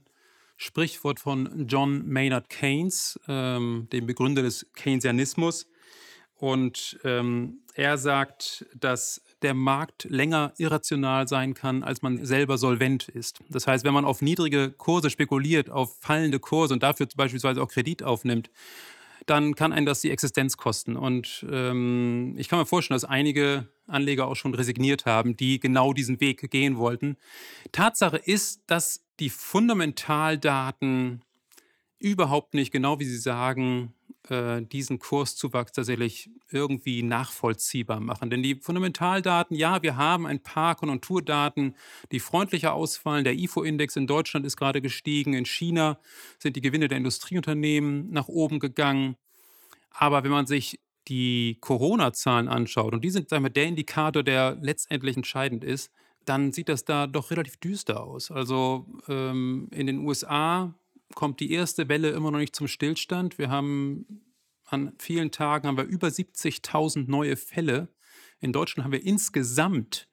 Sprichwort 0.58 1.22
von 1.22 1.68
John 1.70 2.06
Maynard 2.06 2.50
Keynes, 2.50 3.18
ähm, 3.30 3.88
dem 3.94 4.06
Begründer 4.08 4.42
des 4.42 4.66
Keynesianismus. 4.74 5.68
Und 6.44 7.00
ähm, 7.06 7.62
er 7.74 7.98
sagt, 7.98 8.66
dass 8.76 9.22
der 9.44 9.54
Markt 9.54 10.04
länger 10.10 10.52
irrational 10.58 11.26
sein 11.26 11.54
kann, 11.54 11.84
als 11.84 12.02
man 12.02 12.26
selber 12.26 12.58
solvent 12.58 13.08
ist. 13.08 13.40
Das 13.48 13.66
heißt, 13.66 13.86
wenn 13.86 13.94
man 13.94 14.04
auf 14.04 14.22
niedrige 14.22 14.72
Kurse 14.72 15.10
spekuliert, 15.10 15.70
auf 15.70 15.96
fallende 16.02 16.42
Kurse 16.42 16.74
und 16.74 16.84
dafür 16.84 17.08
beispielsweise 17.16 17.64
auch 17.64 17.70
Kredit 17.70 18.04
aufnimmt, 18.04 18.52
dann 19.26 19.56
kann 19.56 19.72
einen 19.72 19.86
das 19.86 20.02
die 20.02 20.12
Existenz 20.12 20.58
kosten. 20.58 20.98
Und 20.98 21.46
ähm, 21.50 22.36
ich 22.38 22.50
kann 22.50 22.60
mir 22.60 22.66
vorstellen, 22.66 22.98
dass 22.98 23.06
einige 23.06 23.70
Anleger 23.88 24.28
auch 24.28 24.36
schon 24.36 24.54
resigniert 24.54 25.06
haben, 25.06 25.38
die 25.38 25.62
genau 25.62 25.94
diesen 25.94 26.20
Weg 26.20 26.52
gehen 26.52 26.76
wollten. 26.76 27.16
Tatsache 27.72 28.18
ist, 28.18 28.64
dass 28.68 29.06
die 29.22 29.30
Fundamentaldaten 29.30 31.22
überhaupt 32.00 32.54
nicht, 32.54 32.74
genau 32.74 33.00
wie 33.00 33.06
Sie 33.06 33.18
sagen, 33.18 33.94
äh, 34.30 34.62
diesen 34.62 35.00
Kurszuwachs 35.00 35.74
tatsächlich 35.74 36.30
irgendwie 36.52 37.04
nachvollziehbar 37.04 38.00
machen. 38.00 38.30
Denn 38.30 38.42
die 38.42 38.56
Fundamentaldaten, 38.56 39.56
ja, 39.56 39.82
wir 39.84 39.98
haben 39.98 40.26
ein 40.26 40.42
paar 40.42 40.76
Konjunkturdaten, 40.76 41.76
die 42.12 42.20
freundlicher 42.20 42.74
ausfallen. 42.74 43.24
Der 43.24 43.36
IFO-Index 43.36 43.96
in 43.96 44.08
Deutschland 44.08 44.46
ist 44.46 44.58
gerade 44.58 44.82
gestiegen. 44.82 45.34
In 45.34 45.46
China 45.46 46.00
sind 46.40 46.56
die 46.56 46.62
Gewinne 46.62 46.88
der 46.88 46.98
Industrieunternehmen 46.98 48.12
nach 48.12 48.28
oben 48.28 48.60
gegangen. 48.60 49.18
Aber 49.90 50.24
wenn 50.24 50.32
man 50.32 50.48
sich 50.48 50.80
die 51.08 51.58
Corona-Zahlen 51.60 52.48
anschaut, 52.48 52.94
und 52.94 53.04
die 53.04 53.10
sind 53.10 53.30
sagen 53.30 53.44
wir, 53.44 53.50
der 53.50 53.66
Indikator, 53.66 54.24
der 54.24 54.58
letztendlich 54.62 55.18
entscheidend 55.18 55.64
ist, 55.64 55.92
dann 56.26 56.52
sieht 56.54 56.70
das 56.70 56.86
da 56.86 57.08
doch 57.08 57.32
relativ 57.32 57.58
düster 57.58 58.02
aus. 58.04 58.32
Also 58.32 58.86
ähm, 59.10 59.68
in 59.72 59.88
den 59.88 60.00
USA 60.00 60.74
kommt 61.16 61.40
die 61.40 61.52
erste 61.52 61.90
Welle 61.90 62.12
immer 62.12 62.32
noch 62.32 62.40
nicht 62.40 62.56
zum 62.56 62.68
Stillstand. 62.68 63.38
Wir 63.38 63.50
haben 63.50 64.24
an 64.66 64.94
vielen 64.98 65.32
Tagen 65.32 65.68
haben 65.68 65.78
wir 65.78 65.84
über 65.84 66.08
70.000 66.08 67.10
neue 67.10 67.36
Fälle. 67.36 67.90
In 68.40 68.54
Deutschland 68.54 68.86
haben 68.86 68.92
wir 68.92 69.06
insgesamt 69.06 70.08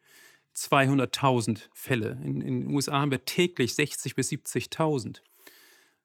200.000 0.54 1.68
Fälle. 1.72 2.20
In, 2.24 2.40
in, 2.40 2.60
den 2.60 2.74
USA 2.74 3.00
haben 3.00 3.10
wir 3.10 3.24
täglich 3.24 3.72
60.000 3.72 4.14
bis 4.14 4.30
70.000. 4.30 5.20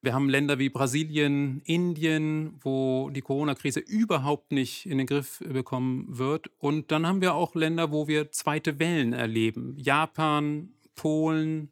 Wir 0.01 0.13
haben 0.13 0.29
Länder 0.29 0.59
wie 0.59 0.69
Brasilien, 0.69 1.61
Indien, 1.65 2.59
wo 2.61 3.09
die 3.09 3.21
Corona-Krise 3.21 3.79
überhaupt 3.79 4.51
nicht 4.51 4.85
in 4.85 4.99
den 4.99 5.07
Griff 5.07 5.39
bekommen 5.39 6.05
wird. 6.17 6.51
Und 6.59 6.91
dann 6.91 7.07
haben 7.07 7.21
wir 7.21 7.33
auch 7.33 7.55
Länder, 7.55 7.91
wo 7.91 8.07
wir 8.07 8.31
zweite 8.31 8.77
Wellen 8.77 9.13
erleben. 9.13 9.75
Japan, 9.77 10.73
Polen, 10.93 11.71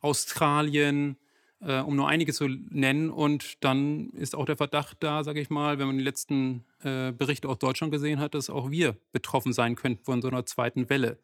Australien, 0.00 1.18
äh, 1.60 1.80
um 1.80 1.96
nur 1.96 2.08
einige 2.08 2.32
zu 2.32 2.48
nennen. 2.48 3.10
Und 3.10 3.64
dann 3.64 4.10
ist 4.10 4.34
auch 4.34 4.46
der 4.46 4.56
Verdacht 4.56 4.98
da, 5.00 5.24
sage 5.24 5.40
ich 5.40 5.50
mal, 5.50 5.78
wenn 5.78 5.86
man 5.86 5.98
die 5.98 6.04
letzten 6.04 6.64
äh, 6.82 7.12
Berichte 7.12 7.48
aus 7.48 7.58
Deutschland 7.58 7.92
gesehen 7.92 8.20
hat, 8.20 8.34
dass 8.34 8.50
auch 8.50 8.70
wir 8.70 8.96
betroffen 9.12 9.52
sein 9.52 9.76
könnten 9.76 10.04
von 10.04 10.22
so 10.22 10.28
einer 10.28 10.46
zweiten 10.46 10.88
Welle. 10.90 11.18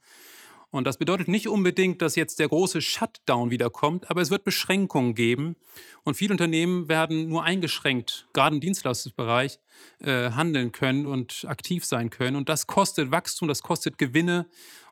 Und 0.75 0.89
das 0.89 0.99
bedeutet 0.99 1.29
nicht 1.29 1.47
unbedingt, 1.47 2.03
dass 2.03 2.17
jetzt 2.17 2.41
der 2.41 2.49
große 2.49 2.81
Shutdown 2.81 3.53
wiederkommt, 3.53 4.11
aber 4.11 4.23
es 4.23 4.33
wird 4.33 4.43
Beschränkungen 4.43 5.15
geben. 5.15 5.55
Und 6.03 6.17
viele 6.17 6.33
Unternehmen 6.33 6.89
werden 6.89 7.29
nur 7.29 7.45
eingeschränkt, 7.45 8.27
gerade 8.33 8.57
im 8.57 8.61
Dienstleistungsbereich, 8.61 9.61
äh, 10.01 10.33
handeln 10.33 10.73
können 10.73 11.07
und 11.07 11.45
aktiv 11.47 11.85
sein 11.85 12.11
können. 12.11 12.35
Und 12.35 12.49
das 12.49 12.67
kostet 12.67 13.13
Wachstum, 13.13 13.47
das 13.47 13.63
kostet 13.63 13.99
Gewinne. 13.99 14.47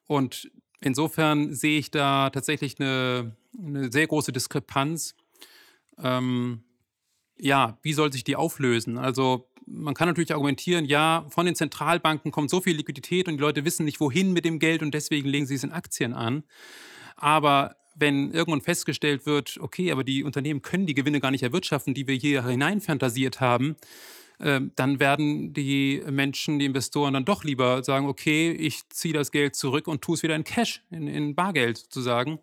Und 0.07 0.53
insofern 0.81 1.53
sehe 1.53 1.81
ich 1.81 1.91
da 1.91 2.31
tatsächlich 2.31 2.79
eine, 2.79 3.35
eine 3.59 3.91
sehr 3.91 4.07
große 4.07 4.31
Diskrepanz 4.31 5.17
ähm, 6.03 6.63
ja, 7.39 7.79
wie 7.83 7.93
soll 7.93 8.13
sich 8.13 8.25
die 8.25 8.37
auflösen? 8.37 8.99
Also 8.99 9.49
man 9.67 9.95
kann 9.95 10.09
natürlich 10.09 10.33
argumentieren, 10.33 10.85
ja, 10.85 11.27
von 11.31 11.47
den 11.47 11.55
Zentralbanken 11.55 12.31
kommt 12.31 12.51
so 12.51 12.61
viel 12.61 12.77
Liquidität 12.77 13.29
und 13.29 13.35
die 13.35 13.41
Leute 13.41 13.65
wissen 13.65 13.85
nicht, 13.85 14.01
wohin 14.01 14.33
mit 14.33 14.45
dem 14.45 14.59
Geld 14.59 14.83
und 14.83 14.93
deswegen 14.93 15.29
legen 15.29 15.47
sie 15.47 15.55
es 15.55 15.65
in 15.65 15.73
Aktien 15.73 16.15
an. 16.15 16.45
Aber 17.17 17.77
wenn 17.95 18.33
irgendwann 18.33 18.61
festgestellt 18.61 19.27
wird, 19.27 19.59
okay, 19.61 19.93
aber 19.93 20.05
die 20.05 20.25
Unternehmen 20.25 20.63
können 20.63 20.87
die 20.87 20.95
Gewinne 20.95 21.21
gar 21.21 21.31
nicht 21.31 21.43
erwirtschaften, 21.43 21.95
die 21.95 22.07
wir 22.07 22.15
hier 22.15 22.47
hineinfantasiert 22.47 23.41
haben, 23.41 23.77
ähm, 24.41 24.73
dann 24.77 24.99
werden 24.99 25.53
die 25.53 26.03
Menschen, 26.11 26.59
die 26.59 26.65
Investoren 26.65 27.15
dann 27.15 27.25
doch 27.25 27.45
lieber 27.45 27.85
sagen, 27.85 28.07
okay, 28.07 28.51
ich 28.51 28.89
ziehe 28.89 29.15
das 29.15 29.31
Geld 29.31 29.55
zurück 29.55 29.87
und 29.87 30.03
tue 30.03 30.17
es 30.17 30.23
wieder 30.23 30.35
in 30.35 30.45
Cash, 30.45 30.83
in, 30.91 31.07
in 31.07 31.35
Bargeld 31.35 31.79
sozusagen. 31.79 32.41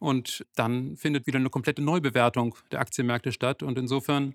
Und 0.00 0.44
dann 0.56 0.96
findet 0.96 1.26
wieder 1.26 1.38
eine 1.38 1.50
komplette 1.50 1.82
Neubewertung 1.82 2.56
der 2.72 2.80
Aktienmärkte 2.80 3.30
statt. 3.32 3.62
Und 3.62 3.78
insofern 3.78 4.34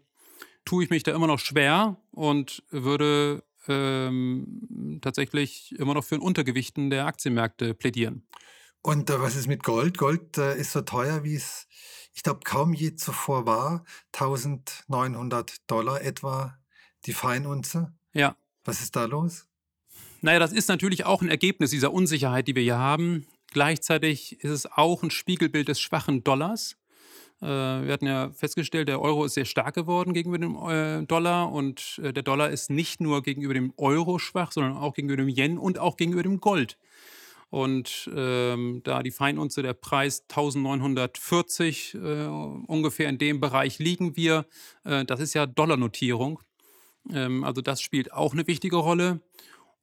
tue 0.63 0.83
ich 0.83 0.89
mich 0.89 1.03
da 1.03 1.13
immer 1.13 1.27
noch 1.27 1.39
schwer 1.39 1.97
und 2.11 2.63
würde 2.69 3.43
ähm, 3.67 4.99
tatsächlich 5.01 5.73
immer 5.77 5.95
noch 5.95 6.03
für 6.03 6.15
ein 6.15 6.21
Untergewichten 6.21 6.89
der 6.89 7.07
Aktienmärkte 7.07 7.73
plädieren. 7.73 8.27
Und 8.81 9.09
äh, 9.09 9.19
was 9.19 9.35
ist 9.35 9.47
mit 9.47 9.63
Gold? 9.63 9.97
Gold 9.97 10.37
äh, 10.37 10.55
ist 10.55 10.71
so 10.71 10.81
teuer, 10.81 11.23
wie 11.23 11.35
es, 11.35 11.67
ich 12.13 12.21
glaube, 12.21 12.41
kaum 12.43 12.71
je 12.73 12.95
zuvor 12.95 13.47
war. 13.47 13.83
1900 14.13 15.69
Dollar 15.69 16.01
etwa 16.03 16.59
die 17.07 17.13
Feinunze. 17.13 17.91
Ja. 18.13 18.37
Was 18.63 18.81
ist 18.81 18.95
da 18.95 19.05
los? 19.05 19.47
Naja, 20.21 20.37
das 20.37 20.51
ist 20.51 20.69
natürlich 20.69 21.05
auch 21.05 21.23
ein 21.23 21.29
Ergebnis 21.29 21.71
dieser 21.71 21.91
Unsicherheit, 21.91 22.47
die 22.47 22.55
wir 22.55 22.63
hier 22.63 22.77
haben. 22.77 23.25
Gleichzeitig 23.55 24.43
ist 24.43 24.51
es 24.51 24.69
auch 24.69 25.01
ein 25.01 25.11
Spiegelbild 25.11 25.69
des 25.69 25.79
schwachen 25.79 26.25
Dollars. 26.25 26.75
Äh, 27.41 27.45
wir 27.45 27.93
hatten 27.93 28.05
ja 28.05 28.31
festgestellt, 28.31 28.89
der 28.89 29.01
Euro 29.01 29.23
ist 29.23 29.35
sehr 29.35 29.45
stark 29.45 29.75
geworden 29.75 30.13
gegenüber 30.13 30.39
dem 30.39 30.57
äh, 30.57 31.05
Dollar 31.07 31.53
und 31.53 32.01
äh, 32.03 32.11
der 32.11 32.23
Dollar 32.23 32.49
ist 32.49 32.69
nicht 32.69 32.99
nur 32.99 33.23
gegenüber 33.23 33.53
dem 33.53 33.71
Euro 33.77 34.19
schwach, 34.19 34.51
sondern 34.51 34.75
auch 34.75 34.93
gegenüber 34.93 35.23
dem 35.23 35.29
Yen 35.29 35.57
und 35.57 35.79
auch 35.79 35.95
gegenüber 35.95 36.21
dem 36.21 36.41
Gold. 36.41 36.77
Und 37.49 38.09
ähm, 38.13 38.81
da 38.83 39.01
die 39.01 39.11
Feinunze 39.11 39.63
der 39.63 39.73
Preis 39.73 40.23
1940 40.23 41.93
äh, 41.93 42.25
ungefähr 42.27 43.07
in 43.07 43.17
dem 43.19 43.39
Bereich 43.39 43.79
liegen 43.79 44.17
wir, 44.17 44.47
äh, 44.83 45.05
das 45.05 45.21
ist 45.21 45.33
ja 45.33 45.45
Dollarnotierung. 45.45 46.41
Ähm, 47.09 47.45
also 47.45 47.61
das 47.61 47.81
spielt 47.81 48.11
auch 48.11 48.33
eine 48.33 48.47
wichtige 48.47 48.75
Rolle. 48.75 49.21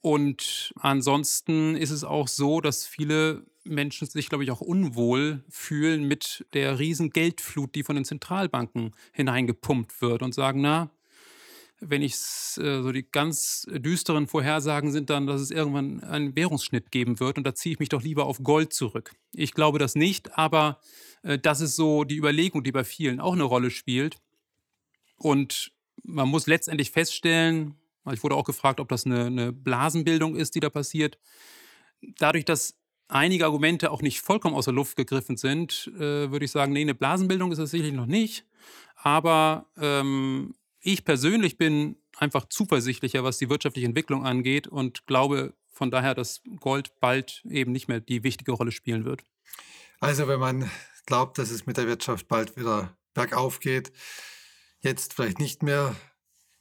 Und 0.02 0.74
ansonsten 0.78 1.74
ist 1.74 1.90
es 1.90 2.04
auch 2.04 2.28
so, 2.28 2.60
dass 2.60 2.84
viele 2.84 3.46
Menschen 3.64 4.06
sich, 4.06 4.28
glaube 4.28 4.44
ich, 4.44 4.50
auch 4.50 4.60
unwohl 4.60 5.44
fühlen 5.48 6.06
mit 6.06 6.46
der 6.52 6.78
riesen 6.78 7.10
Geldflut, 7.10 7.74
die 7.74 7.82
von 7.82 7.96
den 7.96 8.04
Zentralbanken 8.04 8.94
hineingepumpt 9.12 10.02
wird 10.02 10.22
und 10.22 10.34
sagen, 10.34 10.60
na, 10.60 10.90
wenn 11.82 12.02
ich 12.02 12.14
äh, 12.58 12.82
so 12.82 12.92
die 12.92 13.10
ganz 13.10 13.66
düsteren 13.68 14.28
Vorhersagen 14.28 14.92
sind 14.92 15.10
dann, 15.10 15.26
dass 15.26 15.40
es 15.40 15.50
irgendwann 15.50 16.00
einen 16.00 16.36
Währungsschnitt 16.36 16.92
geben 16.92 17.18
wird 17.18 17.38
und 17.38 17.44
da 17.44 17.54
ziehe 17.54 17.72
ich 17.74 17.80
mich 17.80 17.88
doch 17.88 18.02
lieber 18.02 18.26
auf 18.26 18.42
Gold 18.42 18.72
zurück. 18.72 19.12
Ich 19.32 19.52
glaube 19.52 19.78
das 19.78 19.94
nicht, 19.96 20.38
aber 20.38 20.80
äh, 21.22 21.38
das 21.38 21.60
ist 21.60 21.74
so 21.76 22.04
die 22.04 22.16
Überlegung, 22.16 22.62
die 22.62 22.72
bei 22.72 22.84
vielen 22.84 23.20
auch 23.20 23.32
eine 23.32 23.42
Rolle 23.42 23.70
spielt. 23.70 24.16
Und 25.16 25.72
man 26.04 26.28
muss 26.28 26.46
letztendlich 26.46 26.90
feststellen, 26.90 27.74
ich 28.12 28.22
wurde 28.22 28.34
auch 28.34 28.44
gefragt, 28.44 28.80
ob 28.80 28.88
das 28.88 29.06
eine, 29.06 29.26
eine 29.26 29.52
Blasenbildung 29.52 30.36
ist, 30.36 30.54
die 30.54 30.60
da 30.60 30.70
passiert. 30.70 31.18
Dadurch, 32.18 32.44
dass 32.44 32.76
einige 33.12 33.44
Argumente 33.44 33.90
auch 33.90 34.02
nicht 34.02 34.20
vollkommen 34.20 34.54
aus 34.54 34.64
der 34.64 34.74
Luft 34.74 34.96
gegriffen 34.96 35.36
sind, 35.36 35.90
äh, 35.96 36.30
würde 36.30 36.44
ich 36.44 36.50
sagen, 36.50 36.72
nee, 36.72 36.80
eine 36.80 36.94
Blasenbildung 36.94 37.52
ist 37.52 37.58
es 37.58 37.70
sicherlich 37.70 37.94
noch 37.94 38.06
nicht. 38.06 38.44
Aber 38.96 39.66
ähm, 39.76 40.54
ich 40.80 41.04
persönlich 41.04 41.58
bin 41.58 41.96
einfach 42.16 42.46
zuversichtlicher, 42.48 43.24
was 43.24 43.38
die 43.38 43.48
wirtschaftliche 43.48 43.86
Entwicklung 43.86 44.24
angeht 44.24 44.66
und 44.66 45.06
glaube 45.06 45.54
von 45.70 45.90
daher, 45.90 46.14
dass 46.14 46.42
Gold 46.60 47.00
bald 47.00 47.42
eben 47.48 47.72
nicht 47.72 47.88
mehr 47.88 48.00
die 48.00 48.22
wichtige 48.22 48.52
Rolle 48.52 48.72
spielen 48.72 49.04
wird. 49.04 49.22
Also 50.00 50.28
wenn 50.28 50.38
man 50.38 50.70
glaubt, 51.06 51.38
dass 51.38 51.50
es 51.50 51.66
mit 51.66 51.76
der 51.76 51.86
Wirtschaft 51.86 52.28
bald 52.28 52.56
wieder 52.56 52.96
bergauf 53.14 53.60
geht, 53.60 53.92
jetzt 54.80 55.14
vielleicht 55.14 55.38
nicht 55.38 55.62
mehr 55.62 55.96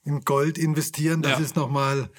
in 0.04 0.22
Gold 0.22 0.58
investieren. 0.58 1.22
Das 1.22 1.38
ja. 1.38 1.44
ist 1.44 1.56
nochmal 1.56 2.10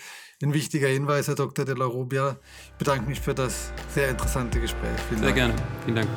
ein 0.44 0.54
wichtiger 0.54 0.88
Hinweis, 0.88 1.28
Herr 1.28 1.36
Dr. 1.36 1.66
de 1.66 1.76
la 1.76 1.86
Rubia. 1.86 2.38
Ich 2.66 2.74
bedanke 2.78 3.08
mich 3.08 3.20
für 3.20 3.34
das 3.34 3.72
sehr 3.90 4.10
interessante 4.10 4.60
Gespräch. 4.60 5.00
Vielen 5.10 5.22
sehr 5.22 5.34
Dank. 5.34 5.36
gerne. 5.36 5.54
Vielen 5.86 5.96
Dank. 5.96 6.10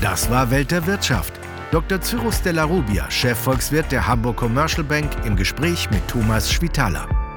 Das 0.00 0.30
war 0.30 0.50
Welt 0.50 0.70
der 0.70 0.86
Wirtschaft. 0.86 1.32
Dr. 1.70 2.00
Cyrus 2.00 2.40
de 2.42 2.52
la 2.52 2.64
Rubia, 2.64 3.10
Chefvolkswirt 3.10 3.92
der 3.92 4.06
Hamburg 4.06 4.36
Commercial 4.36 4.84
Bank, 4.84 5.10
im 5.26 5.36
Gespräch 5.36 5.90
mit 5.90 6.06
Thomas 6.08 6.50
Schwitaler. 6.50 7.27